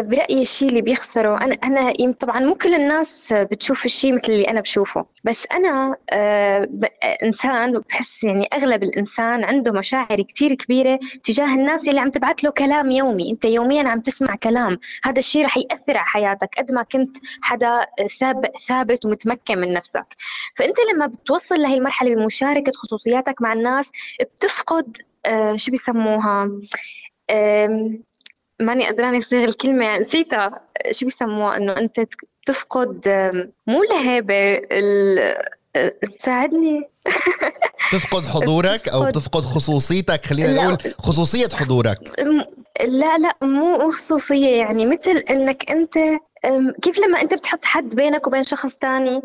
برأيي 0.00 0.42
الشيء 0.42 0.68
اللي 0.68 0.82
بيخسره 0.82 1.36
أنا 1.44 1.54
أنا 1.54 2.12
طبعا 2.12 2.40
مو 2.40 2.54
كل 2.54 2.74
الناس 2.74 3.32
بتشوف 3.32 3.84
الشيء 3.84 4.14
مثل 4.14 4.32
اللي 4.32 4.50
أنا 4.50 4.60
بشوفه 4.60 5.06
بس 5.24 5.46
أنا 5.52 5.96
آه، 6.10 6.68
إنسان 7.22 7.82
بحس 7.88 8.24
يعني 8.24 8.48
أغلب 8.52 8.82
الإنسان 8.82 9.44
عنده 9.44 9.72
مشاعر 9.72 10.22
كتير 10.22 10.54
كبيرة 10.54 10.98
تجاه 11.24 11.54
الناس 11.54 11.88
اللي 11.88 12.00
عم 12.00 12.10
تبعت 12.10 12.44
له 12.44 12.50
كلام 12.50 12.90
يومي 12.90 13.30
أنت 13.30 13.44
يوميا 13.44 13.88
عم 13.88 14.00
تسمع 14.00 14.34
كلام 14.34 14.78
هذا 15.04 15.18
الشيء 15.18 15.44
رح 15.44 15.56
يأثر 15.56 15.98
على 15.98 16.06
حياتك 16.06 16.50
قد 16.58 16.72
ما 16.72 16.82
كنت 16.82 17.16
حدا 17.42 17.86
ثابت 18.68 19.04
ومتمكن 19.04 19.58
من 19.58 19.72
نفسك. 19.72 20.06
فأنت 20.56 20.76
لما 20.94 21.06
بتوصل 21.06 21.60
لهي 21.60 21.74
المرحلة 21.74 22.14
بمشاركة 22.14 22.72
خصوصياتك 22.72 23.42
مع 23.42 23.52
الناس 23.52 23.92
بتفقد 24.20 24.96
آه، 25.26 25.56
شو 25.56 25.70
بيسموها؟ 25.70 26.50
ماني 28.60 28.86
قدرانة 28.86 29.18
أصيغ 29.18 29.44
الكلمة. 29.44 29.84
يعني 29.84 29.98
نسيتها. 29.98 30.60
شو 30.90 31.04
بيسموها؟ 31.06 31.56
إنه 31.56 31.72
أنت 31.72 32.00
تفقد 32.46 33.08
مو 33.66 33.82
الهيبة 33.82 34.60
تساعدني. 36.18 36.90
تفقد 37.92 38.26
حضورك 38.26 38.88
أو 38.88 39.10
تفقد. 39.10 39.42
خصوصيتك 39.42 40.24
خلينا 40.24 40.52
نقول 40.52 40.78
خصوصية 40.98 41.48
حضورك. 41.54 41.98
لا 42.84 43.18
لا 43.18 43.36
مو 43.42 43.90
خصوصية. 43.90 44.56
يعني 44.56 44.86
مثل 44.86 45.16
إنك 45.16 45.70
أنت 45.70 45.98
كيف 46.82 46.98
لما 46.98 47.22
أنت 47.22 47.34
بتحط 47.34 47.64
حد 47.64 47.94
بينك 47.94 48.26
وبين 48.26 48.42
شخص 48.42 48.76
تاني؟ 48.76 49.22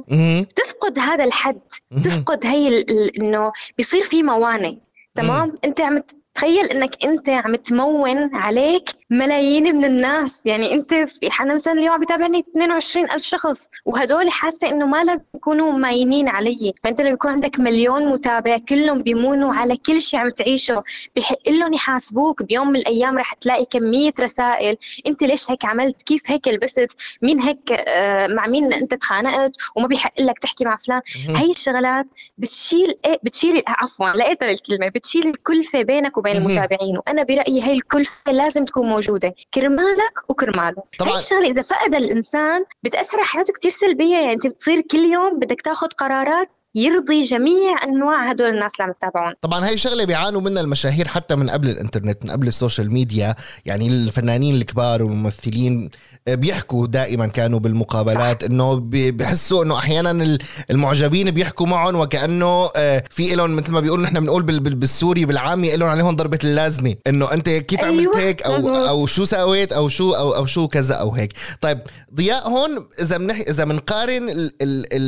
تفقد 0.55 0.99
هذا 0.99 1.23
الحد. 1.23 1.61
تفقد 2.03 2.45
هي 2.45 2.85
إنه 3.17 3.51
بيصير 3.77 4.03
في 4.03 4.23
موانئ 4.23 4.75
تمام؟ 5.15 5.55
أنت 5.65 5.81
عم 5.81 6.03
تخيل 6.33 6.65
إنك 6.65 7.03
أنت 7.05 7.29
عم 7.29 7.55
تمون 7.55 8.35
عليك 8.35 8.89
ملايين 9.09 9.75
من 9.75 9.85
الناس. 9.85 10.41
يعني 10.45 10.73
أنت 10.73 10.93
في 10.93 11.29
أنا 11.41 11.53
مثلا 11.53 11.73
اليوم 11.73 11.97
بيتابعني 11.97 12.39
22 12.39 13.11
ألف 13.11 13.23
شخص 13.23 13.69
وهدول 13.85 14.29
حاسة 14.29 14.69
إنه 14.69 14.85
ما 14.85 15.03
لازم 15.03 15.23
يكونوا 15.35 15.71
ماينين 15.71 16.27
علي. 16.27 16.73
فأنت 16.83 17.01
لما 17.01 17.09
يكون 17.09 17.31
عندك 17.31 17.59
مليون 17.59 18.05
متابع 18.05 18.57
كلهم 18.69 19.01
بيمونوا 19.01 19.53
على 19.53 19.77
كل 19.77 20.01
شيء 20.01 20.19
عم 20.19 20.29
تعيشه 20.29 20.83
بحق 21.15 21.49
لهم 21.49 21.73
يحاسبوك. 21.73 22.43
بيوم 22.43 22.69
من 22.69 22.75
الأيام 22.75 23.17
رح 23.17 23.33
تلاقي 23.33 23.65
كمية 23.65 24.13
رسائل 24.19 24.77
أنت 25.07 25.23
ليش 25.23 25.51
هيك 25.51 25.65
عملت؟ 25.65 26.01
كيف 26.01 26.31
هيك 26.31 26.47
لبست؟ 26.47 26.91
مين 27.21 27.39
هيك 27.39 27.71
آه 27.71 28.27
مع 28.27 28.47
مين 28.47 28.73
أنت 28.73 28.93
تخانقت؟ 28.93 29.51
وما 29.75 29.87
بيحق 29.87 30.21
لك 30.21 30.39
تحكي 30.39 30.65
مع 30.65 30.75
فلان. 30.75 31.01
هي 31.27 31.49
الشغلات 31.49 32.05
بتشيل 32.37 32.97
إيه؟ 33.05 33.19
بتشيل 33.23 33.63
عفوا 33.67 34.09
لقيت 34.09 34.43
الكلمة 34.43 34.87
بتشيل 34.89 35.27
الكلفة 35.27 35.81
بينك 35.81 36.17
وبين 36.23 36.37
المتابعين 36.37 36.97
وأنا 36.97 37.23
برأيي 37.23 37.63
هي 37.63 37.73
الكلفه 37.73 38.31
لازم 38.31 38.65
تكون 38.65 38.89
موجودة 38.89 39.35
كرمالك 39.53 40.29
وكرماله 40.29 40.83
طبعا. 40.99 41.11
هي 41.11 41.15
الشغلة 41.15 41.49
إذا 41.49 41.61
فقد 41.61 41.95
الإنسان 41.95 42.65
بتأثر 42.83 43.17
على 43.17 43.27
حياته 43.27 43.53
كثير 43.53 43.71
سلبية 43.71 44.17
يعني 44.17 44.33
أنت 44.33 44.47
بتصير 44.47 44.81
كل 44.81 44.99
يوم 44.99 45.39
بدك 45.39 45.61
تاخذ 45.61 45.87
قرارات 45.87 46.49
يرضي 46.75 47.21
جميع 47.21 47.83
أنواع 47.83 48.29
هدول 48.29 48.49
الناس 48.49 48.71
اللي 48.73 48.83
عم 48.83 48.89
يتابعون. 48.89 49.33
طبعا 49.41 49.67
هي 49.67 49.77
شغلة 49.77 50.05
بيعانوا 50.05 50.41
منها 50.41 50.61
المشاهير 50.61 51.07
حتى 51.07 51.35
من 51.35 51.49
قبل 51.49 51.69
الإنترنت 51.69 52.25
من 52.25 52.31
قبل 52.31 52.47
ال 52.47 52.54
social 52.54 52.93
media. 52.93 53.35
يعني 53.65 53.87
الفنانين 53.87 54.55
الكبار 54.55 55.03
والممثلين 55.03 55.89
بيحكوا 56.27 56.87
دائما 56.87 57.27
كانوا 57.27 57.59
بالمقابلات 57.59 58.43
إنه 58.43 58.81
بحسوا 58.91 59.63
إنه 59.63 59.77
أحيانا 59.77 60.37
المعجبين 60.71 61.31
بيحكوا 61.31 61.67
معهم 61.67 61.95
وكأنه 61.95 62.69
آه، 62.75 63.03
في 63.09 63.35
لهم 63.35 63.55
مثل 63.55 63.71
ما 63.71 63.79
بيقولوا 63.79 64.05
نحن 64.05 64.19
بنقول 64.19 64.43
بالسوري 64.43 65.25
بالعامي 65.25 65.75
لهم 65.75 65.89
عليهم 65.89 66.15
ضربة 66.15 66.39
اللازمة. 66.43 66.95
إنه 67.07 67.33
أنت 67.33 67.49
كيف 67.49 67.79
أيوة. 67.79 67.93
عملت 67.93 68.15
هيك؟ 68.15 68.41
أو 68.41 68.69
أو 68.69 69.05
شو 69.05 69.25
سويت؟ 69.25 69.73
أو 69.73 69.89
شو 69.89 70.11
أو 70.11 70.35
أو 70.35 70.45
شو 70.45 70.67
كذا 70.67 70.93
أو 70.93 71.11
هيك. 71.11 71.33
طيب 71.61 71.79
ضياء 72.15 72.49
هون 72.49 72.87
إذا 73.01 73.17
بنح 73.17 73.39
إذا 73.39 73.63
بنقارن 73.63 74.49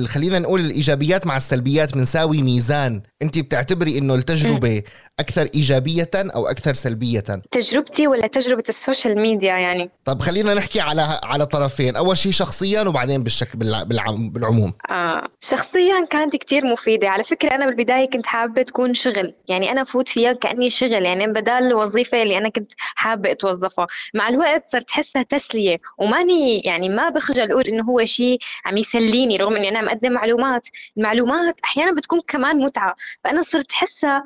خلينا 0.08 0.40
نقول 0.40 0.60
الإيجابيات 0.60 1.28
مع 1.28 1.38
السلبيات. 1.38 1.55
بنساوي 1.62 2.42
ميزان. 2.42 3.02
انت 3.22 3.40
بتعتبري 3.40 3.98
انه 3.98 4.16
التجربة 4.16 4.84
أكثر 5.20 5.48
إيجابية 5.56 6.10
أو 6.16 6.48
أكثر 6.48 6.74
سلبية؟ 6.74 7.24
تجربتي 7.52 8.08
ولا 8.08 8.28
تجربة 8.28 8.64
ال 8.70 8.77
social 8.77 9.20
media 9.20 9.58
يعني؟ 9.58 9.90
طب 10.06 10.22
خلينا 10.22 10.54
نحكي 10.54 10.80
على 10.80 11.20
على 11.24 11.46
طرفين. 11.46 11.96
أول 11.96 12.18
شيء 12.18 12.32
شخصيا 12.32 12.82
وبعدين 12.82 13.24
بالشكل 13.24 13.58
بالعموم. 13.88 14.74
آه. 14.90 15.28
شخصيا 15.40 16.06
كانت 16.10 16.36
كتير 16.36 16.66
مفيدة. 16.66 17.10
على 17.10 17.24
فكرة 17.24 17.56
أنا 17.56 17.66
بالبداية 17.66 18.10
كنت 18.10 18.26
حابة 18.26 18.62
تكون 18.62 18.94
شغل. 18.94 19.34
يعني 19.50 19.72
أنا 19.72 19.84
فوت 19.84 20.08
فيها 20.08 20.34
كأني 20.34 20.70
شغل. 20.70 21.06
يعني 21.06 21.28
بدل 21.28 21.52
الوظيفة 21.52 22.24
اللي 22.24 22.38
أنا 22.38 22.50
كنت 22.50 22.72
حابة 22.78 23.32
أتوظفها. 23.32 23.88
مع 24.14 24.30
الوقت 24.30 24.66
صرت 24.66 24.90
أحسها 24.90 25.24
تسلية. 25.24 25.82
وماني 25.98 26.60
يعني 26.60 26.90
ما 26.90 27.10
بخجل 27.10 27.52
أقول 27.52 27.64
إنه 27.68 27.84
هو 27.84 28.06
شيء 28.06 28.40
عم 28.66 28.78
يسليني 28.78 29.38
رغم 29.38 29.56
إني 29.56 29.70
أنا 29.70 29.82
مقدم 29.82 30.12
معلومات. 30.12 30.68
المعلومات 30.98 31.45
أحيانا 31.64 31.92
بتكون 31.92 32.22
كمان 32.28 32.58
متعة. 32.60 32.96
فأنا 33.24 33.42
صرت 33.42 33.72
احسها 33.72 34.24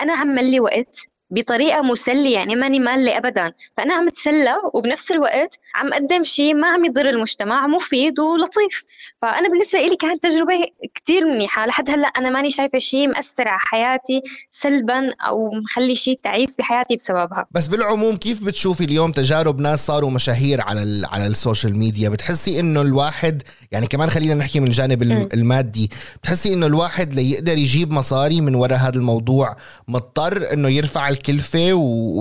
أنا 0.00 0.12
عم 0.12 0.28
ملي 0.28 0.60
وقت. 0.60 1.11
بطريقة 1.32 1.82
مسلية 1.82 2.34
يعني 2.34 2.56
ماني 2.56 2.78
مالة 2.78 3.16
ابدا. 3.18 3.52
فأنا 3.76 3.94
عم 3.94 4.08
أتسلى 4.08 4.54
وبنفس 4.74 5.10
الوقت 5.10 5.58
عم 5.74 5.92
اقدم 5.92 6.24
شيء 6.24 6.54
ما 6.54 6.68
عم 6.68 6.84
يضر 6.84 7.08
المجتمع 7.08 7.66
مفيد 7.66 8.20
ولطيف. 8.20 8.84
فأنا 9.16 9.48
بالنسبة 9.48 9.78
لي 9.78 9.96
كانت 9.96 10.22
تجربة 10.22 10.54
كثير 10.94 11.24
منيحة. 11.24 11.66
لحد 11.66 11.90
هلأ 11.90 12.06
أنا 12.06 12.30
ماني 12.30 12.50
شايفة 12.50 12.78
شيء 12.78 13.08
مأثر 13.08 13.48
على 13.48 13.60
حياتي 13.60 14.22
سلبا 14.50 15.10
أو 15.20 15.50
مخلي 15.50 15.94
شيء 15.94 16.18
تعيس 16.22 16.56
بحياتي 16.56 16.96
بسببها. 16.96 17.46
بس 17.50 17.66
بالعموم 17.66 18.16
كيف 18.16 18.44
بتشوفي 18.44 18.84
اليوم 18.84 19.12
تجارب 19.12 19.60
ناس 19.60 19.86
صاروا 19.86 20.10
مشاهير 20.10 20.60
على 20.60 21.06
على 21.10 21.26
ال 21.26 21.33
social 21.33 21.76
media؟ 21.76 22.08
بتحسي 22.08 22.60
إنه 22.60 22.80
الواحد 22.80 23.42
يعني 23.72 23.86
كمان 23.86 24.10
خلينا 24.10 24.34
نحكي 24.34 24.60
من 24.60 24.66
الجانب. 24.66 25.02
المادي 25.02 25.90
بتحسي 26.22 26.52
إنه 26.52 26.66
الواحد 26.66 27.14
ليقدر 27.14 27.58
يجيب 27.58 27.92
مصاري 27.92 28.40
من 28.40 28.54
وراء 28.54 28.78
هذا 28.78 28.96
الموضوع 28.96 29.56
مضطر 29.88 30.52
إنه 30.52 30.68
يرفع 30.68 31.08
الكلفة 31.22 31.72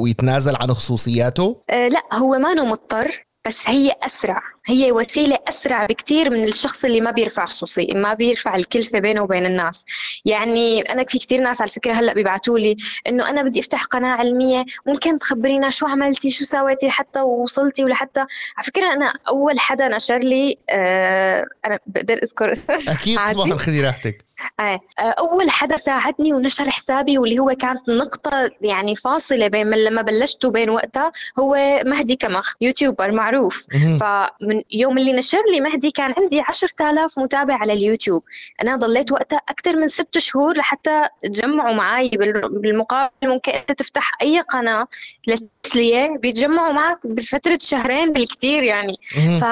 ويتنازل 0.01 0.55
عن 0.55 0.73
خصوصياته؟ 0.73 1.63
أه 1.69 1.87
لا 1.87 2.03
هو 2.13 2.37
ما 2.37 2.53
مضطر 2.65 3.25
بس 3.47 3.69
هي 3.69 3.91
أسرع 4.03 4.41
هي 4.65 4.91
وسيلة 4.91 5.37
أسرع 5.47 5.85
بكتير 5.85 6.29
من 6.29 6.47
الشخص 6.47 6.85
اللي 6.85 7.01
ما 7.01 7.11
بيرفع 7.11 7.45
خصوصية 7.45 7.93
ما 7.93 8.13
بيرفع 8.13 8.55
الكلفة 8.55 8.99
بينه 8.99 9.21
وبين 9.21 9.45
الناس. 9.45 9.85
يعني 10.25 10.81
أنا 10.81 11.03
في 11.03 11.19
كتير 11.19 11.41
ناس 11.41 11.61
على 11.61 11.71
فكرة 11.71 11.93
هلأ 11.93 12.13
بيبعتوا 12.13 12.59
لي 12.59 12.77
إنه 13.07 13.29
أنا 13.29 13.41
بدي 13.43 13.59
أفتح 13.59 13.83
قناة 13.83 14.09
علمية 14.09 14.65
ممكن 14.87 15.19
تخبرينا 15.19 15.69
شو 15.69 15.87
عملتي 15.87 16.31
شو 16.31 16.43
سويتي 16.45 16.87
لحتى 16.87 17.21
وصلتي 17.21 17.83
ولحتى. 17.83 18.19
على 18.19 18.65
فكرة 18.65 18.93
أنا 18.93 19.13
أول 19.29 19.59
حدا 19.59 19.87
نشر 19.87 20.19
لي 20.19 20.57
آه 20.69 21.47
أنا 21.65 21.79
بقدر 21.87 22.19
أذكر 22.23 22.53
أكيد 22.93 23.17
طبعا 23.17 23.57
خذي 23.57 23.81
راحتك. 23.81 24.25
آه. 24.59 24.79
أول 24.99 25.49
حدا 25.49 25.77
ساعدني 25.77 26.33
ونشر 26.33 26.69
حسابي 26.69 27.17
واللي 27.17 27.39
هو 27.39 27.55
كانت 27.59 27.89
نقطة 27.89 28.49
يعني 28.61 28.95
فاصلة 28.95 29.47
بين 29.47 29.67
من 29.67 29.83
لما 29.83 30.01
بلشت 30.01 30.45
وبين 30.45 30.69
وقتها 30.69 31.11
هو 31.39 31.81
مهدي 31.85 32.15
كمخ 32.15 32.53
YouTuber 32.61 33.11
معروف. 33.11 33.67
فمن 33.71 34.50
يوم 34.71 34.97
اللي 34.97 35.13
نشر 35.13 35.41
لي 35.51 35.61
مهدي 35.61 35.91
كان 35.91 36.13
عندي 36.17 36.41
10000 36.41 37.19
متابع 37.19 37.53
على 37.53 37.73
اليوتيوب. 37.73 38.23
أنا 38.61 38.75
ضليت 38.75 39.11
وقتها 39.11 39.41
أكثر 39.49 39.75
من 39.75 39.87
ست 39.87 40.17
شهور 40.17 40.57
لحتى 40.57 41.07
تجمعوا 41.23 41.73
معي 41.73 42.09
بالمقابل 42.09 43.11
ممكن 43.23 43.51
أنت 43.51 43.71
تفتح 43.71 44.17
أي 44.21 44.39
قناة 44.39 44.87
للتسليه 45.27 46.17
بيتجمعوا 46.17 46.73
معك 46.73 47.07
بفترة 47.07 47.59
شهرين 47.61 48.13
بالكثير 48.13 48.63
يعني. 48.63 48.97
ف 49.41 49.45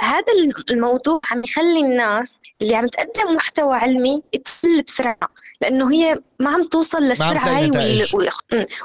هذا 0.00 0.32
الموضوع 0.70 1.20
عم 1.30 1.42
يخلي 1.44 1.80
الناس 1.80 2.40
اللي 2.62 2.76
عم 2.76 2.86
تقدم 2.86 3.34
محتوى 3.34 3.76
علمي 3.76 4.22
تفل 4.44 4.82
بسرعة 4.82 5.28
لأنه 5.60 5.92
هي 5.92 6.20
ما 6.40 6.50
عم 6.50 6.62
توصل 6.62 7.02
للسرعه 7.02 7.58
هاي 7.58 7.70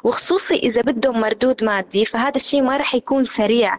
وخصوصي 0.03 0.55
إذا 0.55 0.81
بدهم 0.81 1.19
مردود 1.19 1.63
مادي 1.63 2.05
فهذا 2.05 2.35
الشيء 2.35 2.61
ما 2.61 2.77
رح 2.77 2.95
يكون 2.95 3.25
سريع. 3.25 3.77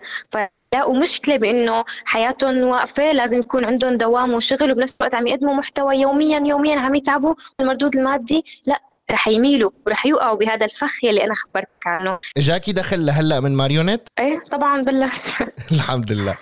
لاقوا 0.74 0.98
مشكله 0.98 1.36
بإنه 1.36 1.84
حياتهم 2.04 2.62
واقفة 2.62 3.12
لازم 3.12 3.38
يكون 3.38 3.64
عندهم 3.64 3.96
دوام 3.96 4.34
وشغل 4.34 4.72
وبنفس 4.72 4.96
الوقت 5.00 5.14
عم 5.14 5.26
يقدموا 5.26 5.54
محتوى 5.54 5.96
يوميا 5.96 6.42
يوميا 6.46 6.80
عم 6.80 6.94
يتعبوا 6.94 7.34
المردود 7.60 7.96
المادي. 7.96 8.44
لا 8.66 8.82
رح 9.10 9.28
يميلوا 9.28 9.70
ورح 9.86 10.06
يوقعوا 10.06 10.36
بهذا 10.36 10.64
الفخ 10.64 11.04
يلي 11.04 11.24
أنا 11.24 11.34
خبرتك 11.34 11.86
عنه 11.86 12.18
إجاكي 12.36 12.72
دخل 12.72 13.06
لهلأ 13.06 13.40
من 13.40 13.56
ماريونيت؟ 13.56 14.08
إيه 14.18 14.38
طبعا 14.50 14.82
بلش. 14.82 15.34
الحمد 15.72 16.12
لله. 16.12 16.36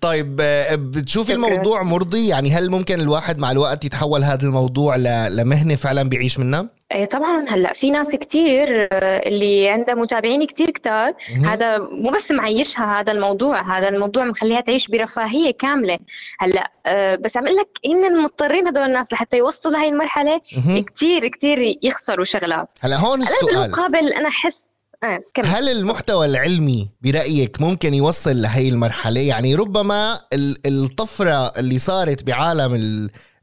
طيب 0.00 0.40
آه، 0.40 0.74
بتشوفي 0.74 1.32
الموضوع 1.32 1.82
مرضي؟ 1.82 2.28
يعني 2.28 2.50
هل 2.50 2.70
ممكن 2.70 3.00
الواحد 3.00 3.38
مع 3.38 3.50
الوقت 3.50 3.84
يتحول 3.84 4.24
هذا 4.24 4.42
الموضوع 4.42 4.96
لمهنة 5.28 5.74
فعلا 5.74 6.02
بيعيش 6.02 6.38
منها؟ 6.38 6.79
إيه 6.92 7.04
طبعا 7.04 7.44
هلأ 7.48 7.72
في 7.72 7.90
ناس 7.90 8.16
كتير 8.16 8.88
آه، 8.92 9.28
اللي 9.28 9.68
عندها 9.68 9.94
متابعين 9.94 10.46
كتير 10.46 10.70
كتار. 10.70 11.12
هذا 11.44 11.78
مو 11.78 12.10
بس 12.10 12.30
معيشها 12.30 13.00
هذا 13.00 13.12
الموضوع 13.12 13.78
هذا 13.78 13.88
الموضوع 13.88 14.24
مخليها 14.24 14.60
تعيش 14.60 14.88
برفاهية 14.88 15.50
كاملة. 15.50 15.98
هلأ 16.38 16.70
آه، 16.86 17.16
بس 17.16 17.36
عم 17.36 17.44
أقول 17.46 17.56
لك 17.56 17.68
هن 17.86 18.22
مضطرين 18.22 18.66
هدول 18.66 18.82
الناس 18.82 19.12
لحتى 19.12 19.36
يوصلوا 19.36 19.74
لهي 19.74 19.88
المرحلة 19.88 20.40
كتير 20.86 21.28
كتير 21.28 21.78
يخسروا 21.82 22.24
شغلات. 22.24 22.68
هلأ 22.80 22.96
هون 22.96 23.22
السؤال. 23.22 23.54
بالمقابل 23.54 24.12
أنا 24.12 24.28
احس 24.28 24.70
آه، 25.04 25.20
هل 25.44 25.68
المحتوى 25.68 26.26
العلمي 26.26 26.88
برأيك 27.02 27.60
ممكن 27.60 27.94
يوصل 27.94 28.42
لهي 28.42 28.68
المرحلة؟ 28.68 29.20
يعني 29.20 29.54
ربما 29.54 30.20
الطفرة 30.66 31.52
اللي 31.58 31.78
صارت 31.78 32.22
بعالم 32.22 32.74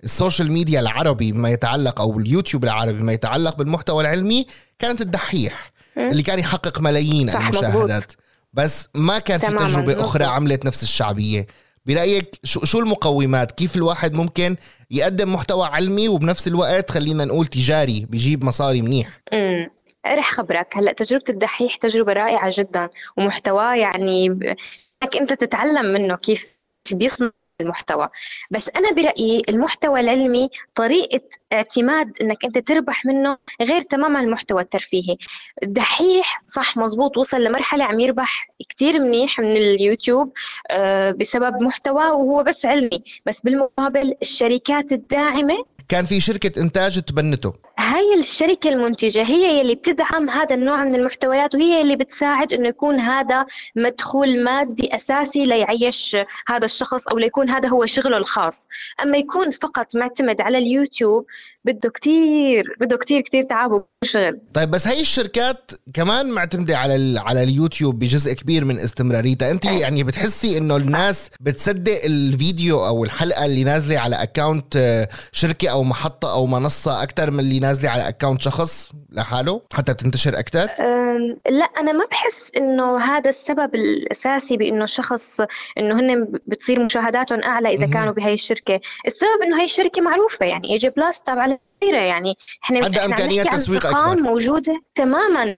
ال 0.04 0.11
social 0.11 0.52
media 0.52 0.80
العربي 0.80 1.32
بما 1.32 1.50
يتعلق 1.50 2.02
أو 2.02 2.20
اليوتيوب 2.20 2.64
العربي 2.64 3.00
بما 3.00 3.14
يتعلق 3.14 3.56
بالمحتوى 3.56 4.02
العلمي 4.02 4.46
كانت 4.80 5.02
الدحيح 5.02 5.72
اللي 5.98 6.24
كان 6.24 6.40
يحقق 6.40 6.82
ملايين 6.82 7.30
المشاهدات. 7.30 8.14
بس 8.54 8.88
ما 8.96 9.20
كان 9.20 9.40
في 9.40 9.48
تجربة 9.48 9.66
مزبوط. 9.66 10.06
أخرى 10.06 10.24
عملت 10.26 10.66
نفس 10.66 10.84
الشعبية. 10.84 11.48
برأيك 11.86 12.40
شو 12.44 12.66
شو 12.66 12.80
المقومات؟ 12.80 13.52
كيف 13.52 13.76
الواحد 13.76 14.14
ممكن 14.14 14.56
يقدم 14.92 15.34
محتوى 15.34 15.68
علمي 15.68 16.08
وبنفس 16.08 16.48
الوقت 16.48 16.92
خلينا 16.92 17.26
نقول 17.26 17.46
تجاري 17.48 18.06
بيجيب 18.10 18.44
مصاري 18.44 18.82
منيح؟ 18.82 19.22
امم 19.34 19.70
رح 20.08 20.32
خبرك. 20.32 20.68
هلأ 20.78 20.92
تجربة 20.92 21.24
الدحيح 21.30 21.76
تجربة 21.76 22.14
رائعة 22.14 22.52
جدا 22.58 22.90
ومحتواه 23.18 23.76
يعني 23.76 24.28
انك 25.04 25.16
أنت 25.16 25.34
تتعلم 25.34 25.86
منه 25.86 26.16
كيف 26.16 26.58
بيصنع 26.92 27.32
المحتوى. 27.62 28.10
بس 28.52 28.70
أنا 28.70 28.92
برأيي 28.92 29.42
المحتوى 29.50 30.00
العلمي 30.00 30.50
طريقة 30.76 31.22
اعتماد 31.54 32.18
أنك 32.22 32.46
أنت 32.46 32.58
تربح 32.58 33.06
منه 33.06 33.38
غير 33.62 33.82
تماما 33.82 34.20
المحتوى 34.20 34.62
الترفيهي. 34.62 35.18
دحيح 35.64 36.42
صح 36.46 36.78
مزبوط 36.78 37.18
وصل 37.18 37.44
لمرحلة 37.44 37.84
عم 37.84 38.00
يربح 38.00 38.48
كتير 38.70 39.00
منيح 39.00 39.40
من 39.40 39.52
اليوتيوب 39.58 40.34
آه، 40.70 41.12
بسبب 41.12 41.64
محتوى 41.64 42.04
وهو 42.04 42.44
بس 42.44 42.66
علمي. 42.66 43.04
بس 43.26 43.42
بالمقابل 43.42 44.14
الشركات 44.22 44.92
الداعمة 44.92 45.66
كان 45.90 46.06
في 46.06 46.20
شركة 46.20 46.62
إنتاج 46.62 47.02
تبنته. 47.02 47.67
هاي 47.80 48.20
الشركة 48.20 48.70
المنتجة 48.70 49.24
هي 49.24 49.62
اللي 49.62 49.76
بتدعم 49.76 50.30
هذا 50.30 50.56
النوع 50.56 50.84
من 50.84 50.96
المحتويات 50.96 51.56
وهي 51.56 51.82
اللي 51.82 51.96
بتساعد 51.96 52.54
إنه 52.54 52.68
يكون 52.68 53.00
هذا 53.00 53.46
مدخول 53.76 54.44
مادي 54.44 54.96
أساسي 54.96 55.46
ليعيش 55.46 56.18
هذا 56.48 56.66
الشخص 56.66 57.08
أو 57.08 57.18
ليكون 57.18 57.50
هذا 57.50 57.70
هو 57.70 57.86
شغله 57.86 58.18
الخاص، 58.18 58.68
أما 59.04 59.18
يكون 59.18 59.50
فقط 59.50 59.96
معتمد 59.96 60.42
على 60.42 60.58
اليوتيوب 60.58 61.26
بده 61.68 61.90
كتير 61.90 62.76
بده 62.80 62.98
كتير 62.98 63.22
كتير 63.22 63.44
تعب 63.44 63.84
وشغل 64.04 64.40
طيب 64.54 64.72
بس 64.72 64.88
هاي 64.88 65.02
الشركات 65.02 65.72
كمان 65.94 66.30
معتمدة 66.32 66.78
على 66.78 67.20
على 67.20 67.44
اليوتيوب 67.44 68.00
بجزء 68.00 68.34
كبير 68.34 68.66
من 68.66 68.80
استمراريتها 68.80 69.52
أنت. 69.52 69.66
يعني 69.66 70.04
بتحسي 70.04 70.58
إنه 70.58 70.78
الناس 70.78 71.30
بتصدق 71.40 72.02
الفيديو 72.04 72.86
أو 72.86 73.04
الحلقة 73.04 73.46
اللي 73.46 73.64
نازلة 73.64 74.00
على 74.00 74.24
account 74.24 74.76
آه، 74.76 75.10
شركة 75.32 75.70
أو 75.70 75.84
محطة 75.84 76.34
أو 76.34 76.48
منصة 76.48 77.04
أكثر 77.04 77.32
من 77.32 77.40
اللي 77.40 77.60
نازلة 77.68 77.90
على 77.90 78.08
account 78.08 78.42
شخص 78.42 78.92
لحاله 79.10 79.62
حتى 79.74 79.94
تنتشر 79.94 80.40
أكثر 80.40 80.70
لا 81.50 81.66
أنا 81.66 81.92
ما 81.92 82.06
بحس 82.12 82.52
إنه 82.58 82.98
هذا 82.98 83.30
السبب 83.30 83.76
الأساسي 83.76 84.58
بإنه 84.58 84.86
شخص 84.86 85.42
إنه 85.78 86.00
هن 86.00 86.32
بتصير 86.48 86.86
مشاهداتهم 86.86 87.44
أعلى 87.44 87.70
إذا 87.70 87.88
كانوا 87.88 88.14
بهي 88.14 88.34
الشركة. 88.34 88.80
السبب 89.08 89.42
إنه 89.44 89.60
هي 89.60 89.64
الشركة 89.64 90.02
معروفة 90.02 90.46
يعني 90.46 90.74
ايجي 90.74 90.90
بلس 90.90 91.22
تابعه 91.22 91.60
كبيره 91.82 91.98
يعني. 91.98 92.38
إحنا 92.64 92.86
عندها 92.86 93.06
امكانيات 93.06 93.48
تسويق 93.48 93.86
أكبر. 93.86 94.22
موجودة 94.22 94.82
تماما. 94.96 95.56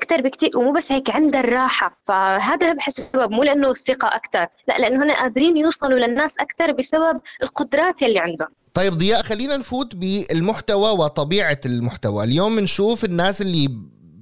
أكثر 0.00 0.20
بكثير 0.20 0.50
ومو 0.56 0.72
بس 0.72 0.92
هيك 0.92 1.10
عندها 1.10 1.40
الراحة 1.40 2.00
فهذا 2.04 2.72
بحس 2.72 2.98
السبب 2.98 3.30
مو 3.30 3.42
لأنه 3.42 3.70
الثقة 3.70 4.08
أكثر 4.08 4.46
لا 4.68 4.78
لأنه 4.78 5.04
هن 5.04 5.10
قادرين 5.10 5.56
يوصلوا 5.56 5.98
للناس 5.98 6.38
أكثر 6.38 6.72
بسبب 6.72 7.20
القدرات 7.42 8.02
يلي 8.02 8.18
عندهم. 8.18 8.48
طيب 8.74 8.92
ضياء 8.94 9.22
خلينا 9.22 9.56
نفوت 9.56 9.94
بالمحتوى 9.94 10.90
وطبيعة 10.90 11.60
المحتوى. 11.66 12.24
اليوم 12.24 12.56
بنشوف 12.56 13.04
الناس 13.04 13.40
اللي 13.40 13.68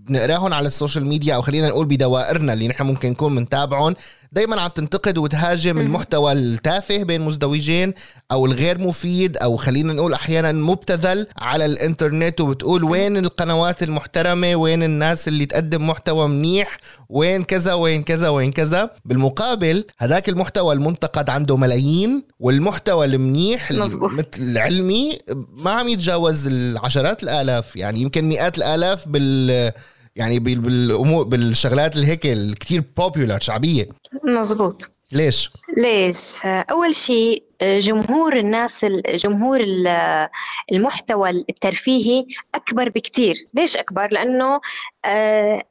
بنقراهم 0.09 0.55
على 0.55 0.67
ال 0.67 0.72
social 0.72 1.07
media 1.07 1.35
أو 1.35 1.43
خلينا 1.43 1.69
نقول 1.69 1.87
بدوائرنا 1.87 2.53
اللي 2.53 2.69
نحن 2.69 2.83
ممكن 2.83 3.11
نكون 3.11 3.37
بنتابعهم. 3.37 3.95
دايما 4.33 4.61
عم 4.61 4.69
تنتقد 4.69 5.19
وتهاجم 5.19 5.79
المحتوى 5.79 6.33
التافه 6.33 7.03
بين 7.03 7.21
مزدوجين 7.21 7.95
أو 8.33 8.47
الغير 8.47 8.79
مفيد 8.79 9.37
أو 9.37 9.57
خلينا 9.57 9.93
نقول 9.93 10.15
أحيانا 10.15 10.53
مبتذل 10.53 11.27
على 11.39 11.65
الإنترنت 11.65 12.41
وبتقول 12.41 12.85
وين 12.85 13.17
القنوات 13.17 13.83
المحترمة؟ 13.83 14.57
وين 14.57 14.83
الناس 14.83 15.29
اللي 15.29 15.47
تقدم 15.47 15.87
محتوى 15.87 16.29
منيح؟ 16.29 16.79
وين 17.09 17.45
كذا؟ 17.45 17.75
وين 17.75 18.03
كذا؟ 18.03 18.29
وين 18.29 18.53
كذا؟ 18.53 18.91
بالمقابل 19.05 19.85
هذاك 19.99 20.29
المحتوى 20.29 20.75
المنتقد 20.75 21.31
عنده 21.31 21.57
ملايين 21.57 22.23
والمحتوى 22.41 23.07
المنيح 23.07 23.73
مثل 23.73 24.29
العلمي 24.39 25.19
ما 25.53 25.71
عم 25.71 25.89
يتجاوز 25.89 26.47
العشرات 26.47 27.23
الآلاف 27.23 27.77
يعني 27.77 28.01
يمكن 28.01 28.25
مئات 28.25 28.59
الآلاف 28.59 29.09
بال 29.09 29.73
يعني 30.19 30.39
بالامور 30.39 31.25
بالشغلات 31.25 31.97
اللي 31.97 32.07
هيك 32.07 32.27
الكثير 32.27 32.85
بوبيولار 32.97 33.41
شعبية 33.41 33.89
مزبوط 34.25 34.91
ليش؟ 35.13 35.51
ليش؟ 35.77 36.41
أول 36.45 36.95
شيء 36.95 37.45
جمهور 37.63 38.37
الناس 38.37 38.85
جمهور 39.09 39.61
المحتوى 40.73 41.31
الترفيهي 41.31 42.27
أكبر 42.55 42.89
بكتير 42.89 43.35
ليش 43.55 43.77
أكبر؟ 43.77 44.09
لأنه 44.13 44.61
آه، 45.05 45.63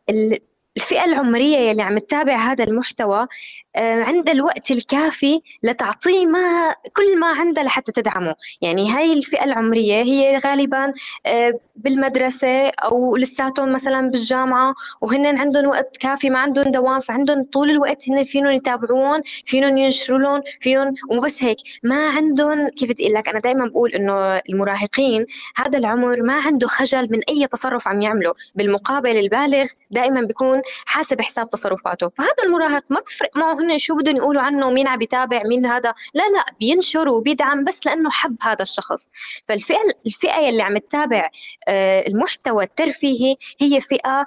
الفئة 0.78 1.06
العمرية 1.06 1.58
يلي 1.58 1.82
عم 1.82 1.98
تتابع 1.98 2.36
هذا 2.36 2.64
المحتوى 2.64 3.28
آه، 3.76 4.04
عندها 4.04 4.34
الوقت 4.34 4.72
الكافي 4.72 5.42
لتعطيه 5.64 6.26
ما 6.26 6.76
كل 6.96 7.20
ما 7.20 7.28
عندها 7.28 7.64
لحتى 7.64 7.92
تدعمه. 7.92 8.36
يعني 8.62 8.92
هاي 8.92 9.14
الفئة 9.14 9.44
العمرية 9.44 10.04
هي 10.04 10.38
غالبا 10.38 10.94
آه، 11.26 11.60
بالمدرسة 11.76 12.70
أو 12.70 13.18
لساتهم 13.18 13.74
مثلا 13.74 14.10
بالجامعة 14.12 14.74
وهن 15.02 15.38
عندهم 15.38 15.68
وقت 15.68 15.98
كافي 15.98 16.30
ما 16.30 16.40
عندهم 16.40 16.72
دوام 16.72 17.00
فعندهم 17.00 17.44
طول 17.44 17.70
الوقت 17.70 18.10
هن 18.10 18.24
فيهم 18.24 18.48
يتابعون 18.48 19.22
فيهم 19.46 19.78
ينشروا 19.78 20.20
لهم 20.20 20.42
فيهم 20.62 20.94
ومو 21.10 21.22
بس 21.22 21.44
هيك. 21.44 21.58
ما 21.84 22.10
عندهم 22.10 22.70
كيف 22.70 22.90
بدي 22.90 23.10
لك 23.10 23.30
أنا 23.30 23.40
دائما 23.40 23.66
بقول 23.66 23.92
إنه 23.92 24.38
المراهقين 24.38 25.26
هذا 25.56 25.80
العمر 25.80 26.22
ما 26.22 26.34
عنده 26.34 26.68
خجل 26.68 27.08
من 27.12 27.20
أي 27.30 27.48
تصرف 27.48 27.88
عم 27.88 28.02
يعمله. 28.02 28.34
بالمقابل 28.56 29.18
البالغ 29.18 29.66
دائما 29.92 30.22
بيكون 30.22 30.62
حاسب 30.86 31.22
حساب 31.22 31.50
تصرفاته. 31.50 32.10
فهذا 32.10 32.44
المراهق 32.46 32.84
ما 32.92 33.00
بفرق 33.00 33.38
معه 33.38 33.54
هن 33.54 33.78
شو 33.78 33.96
بدهم 33.96 34.16
يقولوا 34.16 34.42
عنه 34.42 34.70
مين 34.70 34.88
عم 34.88 35.02
يتابع 35.02 35.44
مين 35.44 35.66
هذا. 35.66 35.94
لا 36.14 36.24
لا 36.24 36.46
بينشر 36.60 37.10
وبيدعم 37.10 37.64
بس 37.64 37.86
لأنه 37.86 38.10
حب 38.10 38.36
هذا 38.42 38.62
الشخص. 38.62 39.10
فالفئة 39.46 39.78
الفئة 40.06 40.50
اللي 40.50 40.62
عم 40.62 40.78
تتابع 40.78 41.30
آه، 41.68 42.08
المحتوى 42.08 42.64
الترفيهي 42.64 43.36
هي 43.60 43.82
فئة 43.82 44.26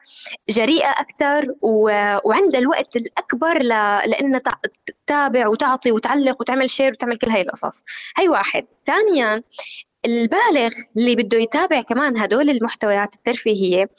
جريئة 0.48 0.90
أكثر 0.90 1.54
وعندها 2.24 2.60
الوقت 2.60 2.96
الأكبر 2.96 3.62
لإنها 3.62 4.40
تتابع 4.86 5.48
وتعطي 5.48 5.92
وتعلق 5.92 6.40
وتعمل 6.40 6.70
شير 6.70 6.92
وتعمل 6.92 7.16
كل 7.16 7.30
هاي 7.30 7.42
القصص. 7.42 7.84
هي 8.16 8.28
واحد. 8.28 8.66
ثانيا 8.86 9.42
البالغ 10.04 10.70
اللي 10.96 11.16
بده 11.16 11.38
يتابع 11.38 11.82
كمان 11.82 12.18
هدول 12.18 12.50
المحتويات 12.50 13.14
الترفيهية 13.14 13.90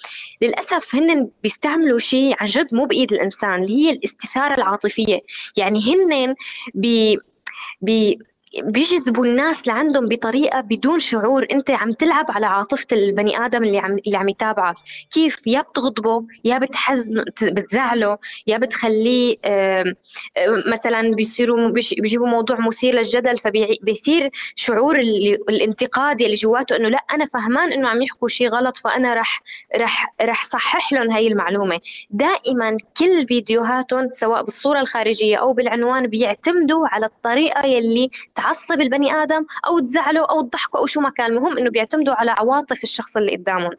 للأسف 0.41 0.95
هن 0.95 1.29
بيستعملوا 1.43 1.99
شيء 1.99 2.35
عن 2.39 2.47
جد 2.47 2.75
مو 2.75 2.85
بإيد 2.85 3.13
الإنسان 3.13 3.63
اللي 3.63 3.73
هي 3.73 3.91
الاستثارة 3.91 4.53
العاطفية. 4.53 5.19
يعني 5.57 5.79
هن 5.79 6.35
بي 6.73 7.17
بي 7.81 8.19
بيجذبوا 8.59 9.25
الناس 9.25 9.67
لعندهم 9.67 10.07
بطريقة 10.07 10.61
بدون 10.61 10.99
شعور. 10.99 11.45
انت 11.51 11.71
عم 11.71 11.91
تلعب 11.91 12.25
على 12.29 12.45
عاطفة 12.45 12.87
البني 12.91 13.45
آدم 13.45 13.63
اللي 13.63 13.79
عم 13.79 13.97
اللي 14.07 14.17
عم 14.17 14.29
يتابعك. 14.29 14.75
كيف؟ 15.11 15.47
يا 15.47 15.61
بتغضبه 15.61 16.25
يا 16.43 16.57
بتحزنه 16.57 17.23
بتزعله 17.43 18.17
يا 18.47 18.57
بتخليه 18.57 19.37
مثلا 20.67 21.15
بيصيروا 21.15 21.71
بيجيبوا 21.97 22.27
موضوع 22.27 22.59
مثير 22.59 22.95
للجدل 22.95 23.37
فبيصير 23.37 24.29
شعور 24.55 24.99
الانتقاد 25.49 26.21
اللي 26.21 26.35
جواته 26.35 26.75
إنه 26.75 26.89
لا 26.89 26.97
أنا 27.13 27.25
فهمان 27.25 27.71
إنه 27.71 27.89
عم 27.89 28.01
يحكوا 28.01 28.27
شيء 28.27 28.49
غلط 28.49 28.77
فأنا 28.77 29.13
رح 29.13 29.41
رح 29.75 30.13
رح 30.21 30.45
صحح 30.45 30.93
لهم 30.93 31.11
هاي 31.11 31.27
المعلومة. 31.27 31.79
دائما 32.09 32.77
كل 32.97 33.27
فيديوهاتهم 33.27 34.09
سواء 34.11 34.43
بالصورة 34.43 34.79
الخارجية 34.79 35.35
أو 35.37 35.53
بالعنوان 35.53 36.07
بيعتمدوا 36.07 36.87
على 36.87 37.05
الطريقة 37.05 37.65
يلي 37.67 38.09
تعصب 38.41 38.81
البني 38.81 39.13
آدم 39.13 39.45
أو 39.67 39.79
تزعله 39.79 40.25
أو 40.25 40.41
تضحكه 40.41 40.79
أو 40.79 40.85
شو 40.85 41.01
ما 41.01 41.09
كان. 41.09 41.25
المهم 41.25 41.57
إنه 41.57 41.69
بيعتمدوا 41.69 42.13
على 42.13 42.35
عواطف 42.39 42.83
الشخص 42.83 43.17
اللي 43.17 43.35
قدامهم. 43.35 43.71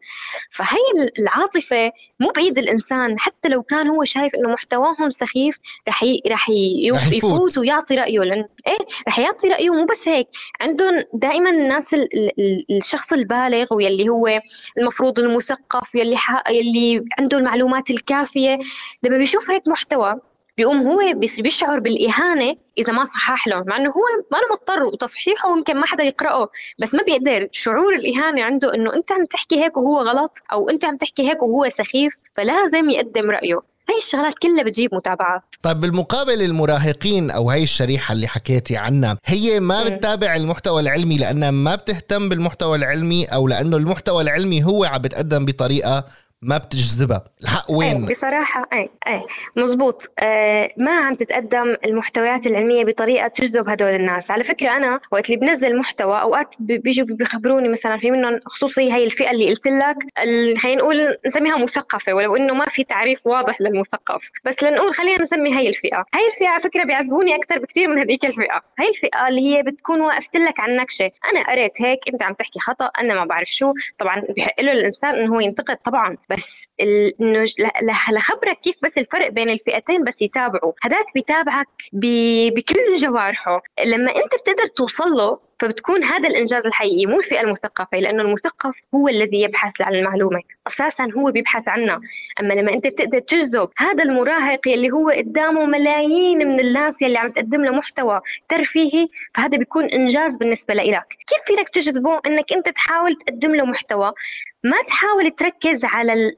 فهي 0.51 1.09
العاطفة 1.19 1.93
مو 2.21 2.29
بإيد 2.29 2.59
الإنسان. 2.59 3.19
حتى 3.19 3.49
لو 3.49 3.63
كان 3.63 3.89
هو 3.89 4.05
شايف 4.05 4.35
إنه 4.35 4.49
محتواهم 4.49 5.11
سخيف 5.11 5.59
رح 5.89 6.03
ي... 6.03 6.23
رح, 6.29 6.51
يفوت. 6.51 7.59
ويعطي 7.59 7.95
رأيه. 7.95 8.21
لأن 8.21 8.45
إيه؟ 8.67 8.87
رح 9.09 9.19
يعطي 9.19 9.49
رأيه. 9.49 9.71
مو 9.71 9.85
بس 9.85 10.09
هيك. 10.09 10.29
عندهم 10.61 11.05
دائما 11.15 11.51
الناس 11.51 11.95
ال... 11.95 12.09
ال... 12.39 12.65
الشخص 12.77 13.13
البالغ 13.13 13.75
واللي 13.75 14.09
هو 14.09 14.41
المفروض 14.79 15.19
المثقف 15.19 15.95
يلي 15.95 16.17
ح... 16.17 16.51
يلي 16.51 17.05
عنده 17.19 17.39
المعلومات 17.39 17.91
الكافية. 17.91 18.59
لما 19.03 19.19
بيشوف 19.19 19.51
هيك 19.51 19.69
محتوى 19.69 20.15
بيقوم 20.57 20.81
هو 20.81 20.99
بيشعر 21.15 21.79
بالإهانة 21.79 22.57
إذا 22.79 22.93
ما 22.93 23.05
صحح 23.05 23.49
له 23.49 23.65
مع 23.67 23.77
إنه 23.77 23.89
هو 23.89 24.03
ما 24.33 24.37
له 24.37 24.53
مضطر 24.53 24.85
وتصحيحه 24.85 25.57
يمكن 25.57 25.77
ما 25.77 25.87
حدا 25.87 26.05
يقرأه 26.05 26.49
بس 26.79 26.95
ما 26.95 27.03
بيقدر. 27.03 27.49
شعور 27.53 27.95
الإهانة 27.95 28.43
عنده 28.43 28.75
إنه 28.75 28.95
أنت 28.95 29.13
عم 29.13 29.25
تحكي 29.25 29.65
هيك 29.65 29.77
وهو 29.77 29.99
غلط 30.01 30.39
أو 30.53 30.71
أنت 30.71 30.85
عم 30.85 30.97
تحكي 30.97 31.31
هيك 31.31 31.43
وهو 31.43 31.69
سخيف 31.69 32.21
فلازم 32.35 32.91
يقدم 32.91 33.31
رأيه. 33.31 33.61
هاي 33.89 33.99
الشغلات 33.99 34.35
كلها 34.39 34.63
بتجيب 34.63 34.95
متابعات. 34.95 35.43
طيب 35.63 35.81
بالمقابل 35.81 36.43
المراهقين 36.43 37.31
أو 37.31 37.51
هاي 37.51 37.63
الشريحة 37.63 38.13
اللي 38.13 38.27
حكيتي 38.27 38.77
عنها 38.77 39.19
هي 39.25 39.61
ما 39.61 39.85
بتتابع 39.85 40.37
المحتوى 40.37 40.81
العلمي 40.81 41.17
لأنها 41.17 41.51
ما 41.51 41.75
بتهتم 41.75 42.29
بالمحتوى 42.29 42.77
العلمي 42.77 43.25
أو 43.25 43.49
لأنه 43.49 43.77
المحتوى 43.77 44.23
العلمي 44.23 44.65
هو 44.65 44.85
عم 44.85 45.03
بتقدم 45.03 45.45
بطريقة 45.45 46.05
ما 46.43 46.59
بتجذبها. 46.59 47.25
الحق 47.43 47.71
وين؟ 47.71 47.97
أي 47.97 48.11
بصراحة 48.11 48.69
أي 48.73 48.91
أي. 49.07 49.23
مزبوط 49.57 50.13
آه 50.19 50.71
ما 50.77 50.91
عم 50.91 51.15
تتقدم 51.15 51.77
المحتويات 51.85 52.47
العلمية 52.47 52.85
بطريقة 52.85 53.29
تجذب 53.29 53.69
هدول 53.69 53.95
الناس. 53.95 54.31
على 54.31 54.45
فكرة 54.45 54.77
أنا 54.77 55.01
وقت 55.13 55.27
اللي 55.31 55.37
بنزل 55.37 55.79
محتوى 55.79 56.21
أوقات 56.21 56.55
بيجوا 56.59 57.07
بيخبروني 57.07 57.69
مثلا 57.69 57.97
في 57.97 58.11
منهم 58.11 58.41
خصوصي 58.47 58.93
هي 58.93 59.05
الفئة 59.05 59.31
اللي 59.31 59.51
قلت 59.51 59.67
لك 59.67 59.97
خلينا 60.59 60.83
نقول 60.83 61.17
نسميها 61.27 61.57
مثقفة 61.57 62.15
ولو 62.15 62.37
إنه 62.37 62.55
ما 62.55 62.65
في 62.65 62.85
تعريف 62.85 63.27
واضح 63.27 63.61
للمثقف. 63.61 64.31
بس 64.45 64.63
لنقول 64.63 64.95
خلينا 64.95 65.23
نسمي 65.23 65.59
هي 65.59 65.69
الفئة. 65.69 66.05
هي 66.15 66.27
الفئة 66.33 66.49
على 66.49 66.61
فكرة 66.61 66.85
بيعذبوني 66.85 67.35
أكثر 67.35 67.59
بكثير 67.59 67.89
من 67.89 67.99
هذيك 67.99 68.25
الفئة. 68.25 68.61
هي 68.79 68.89
الفئة 68.89 69.29
اللي 69.29 69.41
هي 69.41 69.63
بتكون 69.63 70.01
وقفت 70.01 70.37
لك 70.37 70.61
على 70.61 70.73
النكشة 70.73 71.11
أنا 71.33 71.51
قريت 71.51 71.83
هيك 71.83 72.01
أنت 72.13 72.23
عم 72.23 72.35
تحكي 72.35 72.61
خطأ 72.61 72.91
أنا 72.99 73.15
ما 73.15 73.25
بعرف 73.25 73.49
شو. 73.49 73.73
طبعا 73.99 74.23
بحق 74.37 74.61
له 74.61 74.73
الإنسان 74.73 75.15
إنه 75.15 75.35
هو 75.35 75.41
ينتقد 75.41 75.77
طبعا. 75.77 76.17
بس 76.33 76.67
إنه 76.81 77.47
لخبرك 78.13 78.61
كيف 78.61 78.77
بس 78.83 78.99
الفرق 78.99 79.29
بين 79.29 79.51
الفئتين 79.51 80.05
بس 80.05 80.23
يتابعوا. 80.23 80.73
هذاك 80.83 81.07
بيتابعك 81.15 81.69
بكل 81.93 82.97
جوارحه. 82.97 83.63
لما 83.85 84.17
أنت 84.17 84.35
بتقدر 84.35 84.67
توصل 84.67 85.11
له 85.11 85.39
فبتكون 85.63 86.05
هذا 86.05 86.29
الإنجاز 86.29 86.67
الحقيقي 86.67 87.07
مو 87.07 87.21
الفئة 87.21 87.41
المثقفة 87.41 87.99
لأنه 87.99 88.23
المثقف 88.23 88.83
هو 88.95 89.09
الذي 89.09 89.43
يبحث 89.43 89.83
عن 89.83 89.95
المعلومة. 89.95 90.41
أساسا 90.67 91.09
هو 91.17 91.31
بيبحث 91.31 91.69
عنها. 91.69 92.01
أما 92.41 92.55
لما 92.55 92.73
أنت 92.73 92.87
بتقدر 92.87 93.19
تجذب 93.19 93.69
هذا 93.79 94.05
المراهق 94.05 94.61
اللي 94.67 94.91
هو 94.91 95.11
قدامه 95.11 95.67
ملايين 95.67 96.39
من 96.39 96.61
الناس 96.61 97.03
يلي 97.03 97.19
عم 97.19 97.31
تقدم 97.31 97.65
له 97.65 97.73
محتوى 97.73 98.21
ترفيهي 98.49 99.09
فهذا 99.35 99.57
بيكون 99.59 99.85
إنجاز 99.85 100.37
بالنسبة 100.37 100.75
لك 100.75 100.83
كيف 101.27 101.57
فيك 101.57 101.69
تجذبه؟ 101.69 102.21
أنك 102.27 102.53
أنت 102.53 102.69
تحاول 102.69 103.15
تقدم 103.15 103.55
له 103.55 103.65
محتوى. 103.65 104.13
ما 104.65 104.83
تحاول 104.83 105.31
تركز 105.31 105.85
على 105.85 106.33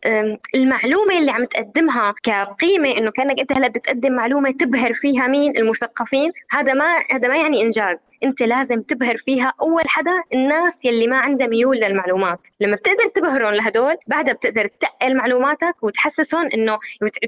المعلومة 0.55 1.19
اللي 1.19 1.31
عم 1.31 1.45
تقدمها 1.45 2.15
كقيمة 2.23 2.97
إنه 2.97 3.11
كأنك 3.11 3.41
أنت 3.41 3.53
هلأ 3.53 3.69
بتقدم 3.69 4.13
معلومة 4.13 4.51
تبهر 4.51 4.93
فيها 4.93 5.27
مين؟ 5.27 5.57
المثقفين. 5.59 6.33
هذا 6.51 6.75
ما 6.75 6.99
هذا 7.11 7.29
ما 7.29 7.37
يعني 7.37 7.63
إنجاز. 7.63 8.07
أنت 8.25 8.43
لازم 8.43 8.81
تبهر 8.81 9.13
فيها 9.16 9.53
أول 9.61 9.88
حدا 9.88 10.22
الناس 10.35 10.85
يلي 10.85 11.07
ما 11.07 11.16
عندها 11.16 11.46
ميول 11.46 11.77
للمعلومات. 11.77 12.48
لما 12.61 12.77
بتقدر 12.77 13.07
تبهرهم 13.14 13.55
لهدول 13.55 13.96
بعدها 14.07 14.35
بتقدر 14.35 14.66
تقل 14.66 15.16
معلوماتك 15.16 15.74
وتحسسهم 15.83 16.48
انه 16.55 16.79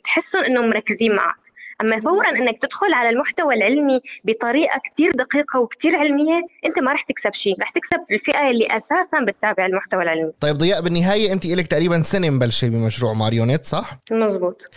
تحسهم 0.04 0.44
انه 0.44 0.62
مركزين 0.62 1.14
معك. 1.14 1.56
أما 1.80 2.00
فورا 2.00 2.28
إنك 2.28 2.58
تدخل 2.58 2.92
على 2.92 3.08
المحتوى 3.08 3.54
العلمي 3.54 4.00
بطريقة 4.24 4.80
كثير 4.84 5.10
دقيقة 5.10 5.60
وكثير 5.60 5.96
علمية 5.96 6.42
أنت 6.66 6.78
ما 6.78 6.92
رح 6.92 7.02
تكسب 7.02 7.32
شيء. 7.32 7.60
رح 7.60 7.70
تكسب 7.70 8.00
الفئة 8.10 8.50
اللي 8.50 8.76
أساسا 8.76 9.20
بتتابع 9.20 9.66
المحتوى 9.66 10.02
العلمي. 10.02 10.32
طيب 10.40 10.56
ضياء 10.56 10.80
بالنهاية 10.80 11.32
أنت 11.32 11.46
لك 11.46 11.66
تقريبا 11.66 12.02
سنة 12.02 12.30
مبلشة 12.30 12.68
بمشروع 12.68 13.12
ماريونيت 13.12 13.64
صح؟ 13.64 13.98
مزبوط. 14.10 14.70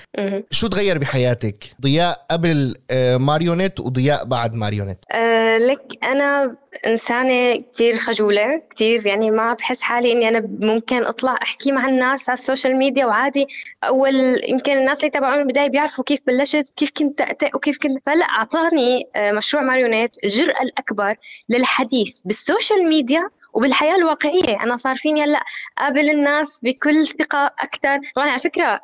شو 0.51 0.67
تغير 0.67 0.97
بحياتك؟ 0.97 1.63
ضياء 1.81 2.25
قبل 2.31 2.75
آه، 2.91 3.17
ماريونيت 3.17 3.79
وضياء 3.79 4.25
بعد 4.25 4.55
ماريونيت. 4.55 4.99
أه 5.11 5.57
لك 5.57 5.81
أنا 6.03 6.55
إنسانة 6.85 7.57
كتير 7.57 7.95
خجولة 7.95 8.61
كتير 8.69 9.07
يعني 9.07 9.31
ما 9.31 9.53
بحس 9.53 9.81
حالي 9.81 10.11
إني 10.11 10.29
أنا 10.29 10.47
ممكن 10.61 11.03
أطلع 11.03 11.39
أحكي 11.41 11.71
مع 11.71 11.87
الناس 11.87 12.29
على 12.29 12.37
ال 12.37 12.43
social 12.43 12.77
media 12.77 13.05
وعادي. 13.05 13.47
أول 13.83 14.41
يمكن 14.49 14.77
الناس 14.77 14.99
اللي 14.99 15.09
تابعوني 15.09 15.35
من 15.35 15.41
البداية 15.41 15.69
بيعرفوا 15.69 16.03
كيف 16.03 16.21
بلشت 16.27 16.69
كيف 16.75 16.91
كنت 16.97 17.21
أتأتئ 17.21 17.49
وكيف 17.55 17.77
كنت 17.77 18.05
فلا 18.05 18.25
أعطاني 18.25 19.09
آه، 19.15 19.31
مشروع 19.31 19.63
ماريونيت 19.63 20.15
الجرأة 20.23 20.63
الأكبر 20.63 21.15
للحديث 21.49 22.21
بال 22.25 22.41
social 22.41 22.89
media 22.89 23.29
وبالحياة 23.53 23.95
الواقعية 23.95 24.63
أنا 24.63 24.75
صار 24.75 24.95
فيني 24.95 25.23
هلأ 25.23 25.45
قابل 25.77 26.09
الناس 26.09 26.59
بكل 26.63 27.07
ثقة 27.07 27.45
أكثر 27.59 27.99
طبعا 28.15 28.29
على 28.29 28.39
فكرة 28.39 28.81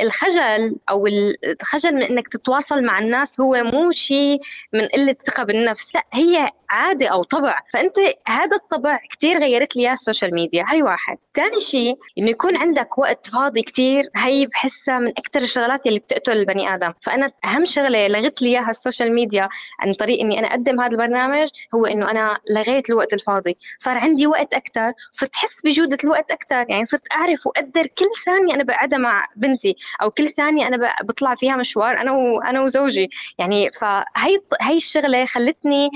الخجل 0.00 0.76
أو 0.90 1.06
الخجل 1.06 1.94
من 1.94 2.02
إنك 2.02 2.28
تتواصل 2.28 2.84
مع 2.84 2.98
الناس 2.98 3.40
هو 3.40 3.62
مو 3.64 3.90
شيء 3.90 4.40
من 4.72 4.86
قلة 4.86 5.12
ثقة 5.12 5.42
بالنفس 5.42 5.94
لأ 5.94 6.04
هي 6.12 6.50
عادة 6.70 7.08
أو 7.08 7.22
طبع. 7.22 7.58
فأنت 7.72 7.96
هذا 8.28 8.56
الطبع 8.56 9.00
كتير 9.10 9.38
غيرت 9.38 9.76
لي 9.76 9.92
ال 9.92 9.98
social 9.98 10.34
media. 10.34 10.64
هاي 10.68 10.82
واحد. 10.82 11.18
ثاني 11.34 11.60
شيء 11.60 11.98
إنه 12.18 12.30
يكون 12.30 12.56
عندك 12.56 12.98
وقت 12.98 13.30
فاضي 13.30 13.62
كتير 13.62 14.04
هي 14.16 14.46
بحسها 14.46 14.98
من 14.98 15.08
أكثر 15.08 15.40
الشغلات 15.40 15.86
اللي 15.86 15.98
بتقتل 15.98 16.32
البني 16.32 16.74
آدم. 16.74 16.92
فأنا 17.00 17.30
أهم 17.44 17.64
شغلة 17.64 18.08
لغت 18.08 18.42
لي 18.42 18.48
إياها 18.48 18.70
ال 18.70 18.76
social 18.76 19.14
media 19.14 19.48
عن 19.80 19.92
طريق 19.92 20.20
إني 20.20 20.38
أنا 20.38 20.46
أقدم 20.46 20.80
هذا 20.80 20.92
البرنامج 20.92 21.48
هو 21.74 21.86
إنه 21.86 22.10
أنا 22.10 22.38
لغيت 22.50 22.90
الوقت 22.90 23.12
الفاضي. 23.12 23.56
صار 23.78 23.98
عندي 23.98 24.26
وقت 24.26 24.54
أكثر 24.54 24.92
صرت 25.12 25.34
أحس 25.34 25.56
بجودة 25.64 25.98
الوقت 26.04 26.30
أكثر 26.30 26.64
يعني 26.68 26.84
صرت 26.84 27.02
أعرف 27.12 27.46
وأقدر 27.46 27.86
كل 27.86 28.06
ثانية 28.24 28.54
أنا 28.54 28.64
بقعدها 28.64 28.98
مع 28.98 29.26
بنتي 29.36 29.76
أو 30.02 30.10
كل 30.10 30.30
ثانية 30.30 30.66
أنا 30.66 30.94
بطلع 31.04 31.34
فيها 31.34 31.56
مشوار 31.56 32.00
أنا 32.00 32.12
وأنا 32.12 32.60
وزوجي. 32.60 33.10
يعني 33.38 33.70
فهي 33.70 34.40
هي 34.60 34.76
الشغلة 34.76 35.24
خلتني 35.24 35.90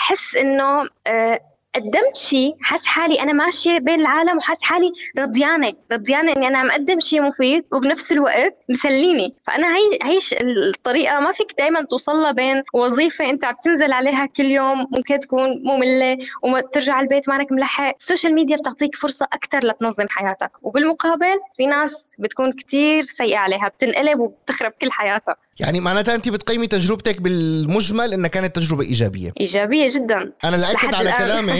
احس 0.00 0.36
إنه 0.36 0.88
آه، 1.06 1.40
قدمت 1.74 2.16
شيء 2.16 2.56
حس 2.60 2.86
حالي 2.86 3.22
أنا 3.22 3.32
ماشية 3.32 3.78
بين 3.78 4.00
العالم 4.00 4.36
وحس 4.38 4.62
حالي 4.62 4.92
رضيانة 5.18 5.72
رضيانة 5.92 6.32
إني 6.32 6.46
أنا 6.46 6.58
عم 6.58 6.70
اقدم 6.70 7.00
شيء 7.00 7.22
مفيد 7.22 7.64
وبنفس 7.72 8.12
الوقت 8.12 8.60
مسليني. 8.68 9.34
فأنا 9.46 9.76
هي 9.76 9.98
هي 10.02 10.18
الطريقة 10.42 11.20
ما 11.20 11.32
فيك 11.32 11.46
دائما 11.58 11.82
توصل 11.82 12.12
لها 12.12 12.32
بين 12.32 12.62
وظيفة 12.74 13.30
أنت 13.30 13.44
عم 13.44 13.54
تنزل 13.64 13.92
عليها 13.92 14.26
كل 14.26 14.44
يوم 14.44 14.86
ممكن 14.90 15.20
تكون 15.20 15.48
مملة 15.64 16.18
وترجع 16.42 17.00
البيت 17.00 17.28
مانك 17.28 17.52
ملحق. 17.52 17.96
ال 18.00 18.05
social 18.05 18.34
media 18.34 18.56
بتعطيك 18.56 18.96
فرصة 18.96 19.26
أكثر 19.32 19.66
لتنظم 19.66 20.06
حياتك. 20.08 20.50
وبالمقابل 20.62 21.40
في 21.56 21.66
ناس 21.66 22.06
بتكون 22.18 22.52
كتير 22.52 23.02
سيئة 23.02 23.36
عليها 23.36 23.68
بتنقلب 23.68 24.20
وبتخرب 24.20 24.72
كل 24.80 24.90
حياتها. 24.90 25.36
يعني 25.60 25.80
معناتها 25.80 26.14
أنت 26.14 26.28
بتقيمي 26.28 26.66
تجربتك 26.66 27.20
بالمجمل 27.20 28.12
إنها 28.12 28.28
كانت 28.28 28.56
تجربة 28.56 28.82
إيجابية. 28.82 29.32
إيجابية 29.40 29.88
جدا. 29.94 30.32
أنا 30.44 30.56
لأكد 30.56 30.94
على 30.94 31.10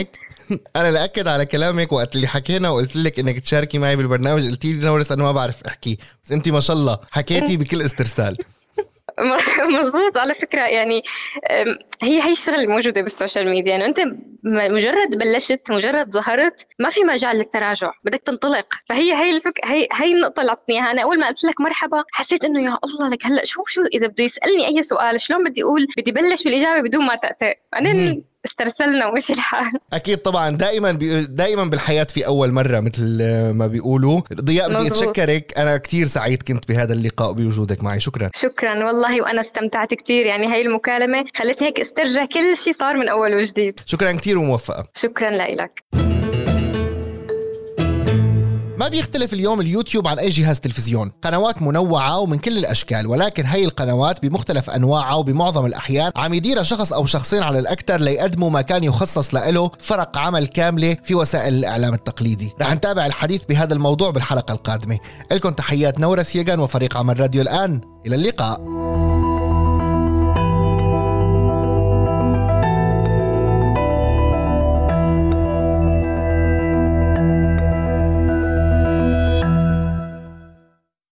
كلامك 0.03 0.31
أنا 0.75 0.91
لأكد 0.91 1.27
على 1.27 1.45
كلامك 1.45 1.91
وقت 1.91 2.15
اللي 2.15 2.27
حكينا 2.27 2.69
وقلت 2.69 2.95
لك 2.95 3.19
إنك 3.19 3.39
تشاركي 3.39 3.77
معي 3.77 3.95
بالبرنامج. 3.95 4.49
قلتي 4.49 4.73
لي 4.73 4.85
نورس 4.85 5.11
أنا 5.11 5.23
ما 5.23 5.31
بعرف 5.31 5.63
أحكي 5.63 5.97
بس 6.23 6.31
أنت 6.31 6.49
ما 6.49 6.59
شاء 6.59 6.75
الله 6.75 6.99
حكيتي 7.11 7.57
بكل 7.57 7.81
استرسال. 7.81 8.37
مظبوط. 9.79 10.17
على 10.17 10.33
فكرة 10.33 10.61
يعني 10.61 11.03
هي 12.01 12.21
هي 12.21 12.31
الشغله 12.31 12.63
الموجودة 12.63 13.01
بال 13.01 13.13
social 13.13 13.49
media. 13.49 13.75
انه 13.75 13.85
أنت 13.85 13.99
مجرد 14.43 15.17
بلشت 15.17 15.71
مجرد 15.71 16.11
ظهرت 16.11 16.67
ما 16.79 16.89
في 16.89 17.03
مجال 17.03 17.35
للتراجع. 17.35 17.91
بدك 18.03 18.21
تنطلق. 18.21 18.73
فهي 18.85 19.13
هي 19.13 19.35
الفك 19.35 19.59
هي 19.65 19.87
هي 19.93 20.13
النقطة 20.13 20.39
اللي 20.41 20.49
اعطتني 20.49 20.75
إياها. 20.75 20.91
أنا 20.91 21.03
أول 21.03 21.19
ما 21.19 21.27
قلت 21.27 21.43
لك 21.43 21.61
مرحبا 21.61 22.03
حسيت 22.11 22.43
إنه 22.43 22.61
يا 22.61 22.77
الله 22.83 23.09
لك 23.09 23.25
هلأ 23.25 23.45
شو 23.45 23.65
شو 23.67 23.81
إذا 23.93 24.07
بده 24.07 24.23
يسألني 24.23 24.67
أي 24.67 24.81
سؤال 24.83 25.21
شلون 25.21 25.43
بدي 25.49 25.63
أقول؟ 25.63 25.87
بدي 25.97 26.11
بلش 26.11 26.43
بالإجابة 26.43 26.81
بدون 26.81 27.05
ما 27.05 27.15
تأتئ 27.15 27.57
بعدين 27.71 28.30
استرسلنا 28.45 29.07
ومشي 29.07 29.33
الحال. 29.33 29.79
أكيد 29.93 30.17
طبعا. 30.17 30.49
دائما 30.49 30.91
بي... 30.91 31.25
دائما 31.25 31.63
بالحياة 31.63 32.03
في 32.03 32.25
أول 32.25 32.51
مرة 32.51 32.79
مثل 32.79 33.23
ما 33.51 33.67
بيقولوا. 33.67 34.21
ضياء 34.33 34.69
بدي 34.73 34.87
أتشكرك. 34.87 35.53
أنا 35.57 35.77
كثير 35.77 36.07
سعيد 36.07 36.43
كنت 36.43 36.67
بهذا 36.67 36.93
اللقاء 36.93 37.31
بوجودك 37.33 37.83
معي. 37.83 37.99
شكرا. 37.99 38.29
شكرا. 38.35 38.85
والله 38.85 39.21
وأنا 39.21 39.41
استمتعت 39.41 39.93
كثير 39.93 40.25
يعني 40.25 40.47
هاي 40.47 40.61
المكالمة 40.61 41.25
خلتني 41.35 41.67
هيك 41.67 41.79
استرجع 41.79 42.25
كل 42.25 42.57
شيء 42.57 42.73
صار 42.73 42.97
من 42.97 43.09
أول 43.09 43.35
وجديد. 43.35 43.79
شكرا 43.85 44.11
كثير 44.11 44.37
وموفقة. 44.37 44.87
شكرا 44.95 45.29
لك 45.29 45.83
ما 48.81 48.87
بيختلف 48.87 49.33
اليوم 49.33 49.61
اليوتيوب 49.61 50.07
عن 50.07 50.19
أي 50.19 50.29
جهاز 50.29 50.59
تلفزيون. 50.59 51.11
قنوات 51.21 51.61
منوعة 51.61 52.19
ومن 52.19 52.37
كل 52.37 52.57
الأشكال 52.57 53.07
ولكن 53.07 53.45
هي 53.45 53.63
القنوات 53.63 54.25
بمختلف 54.25 54.69
أنواعها 54.69 55.13
وبمعظم 55.13 55.65
الأحيان 55.65 56.11
عم 56.15 56.33
يديرها 56.33 56.63
شخص 56.63 56.93
أو 56.93 57.05
شخصين 57.05 57.43
على 57.43 57.59
الأكثر 57.59 57.97
ليقدموا 57.97 58.49
ما 58.49 58.61
كان 58.61 58.83
يخصص 58.83 59.35
له 59.35 59.71
فرق 59.79 60.17
عمل 60.17 60.47
كاملة 60.47 60.97
في 61.03 61.15
وسائل 61.15 61.53
الإعلام 61.53 61.93
التقليدي. 61.93 62.53
رح 62.61 62.73
نتابع 62.73 63.05
الحديث 63.05 63.43
بهذا 63.45 63.73
الموضوع 63.73 64.09
بالحلقة 64.11 64.51
القادمة. 64.51 64.99
لكم 65.31 65.49
تحيات 65.49 65.99
نورس 65.99 66.35
يجان 66.35 66.59
وفريق 66.59 66.97
عمل 66.97 67.19
راديو 67.19 67.41
الآن. 67.41 67.81
إلى 68.05 68.15
اللقاء. 68.15 68.61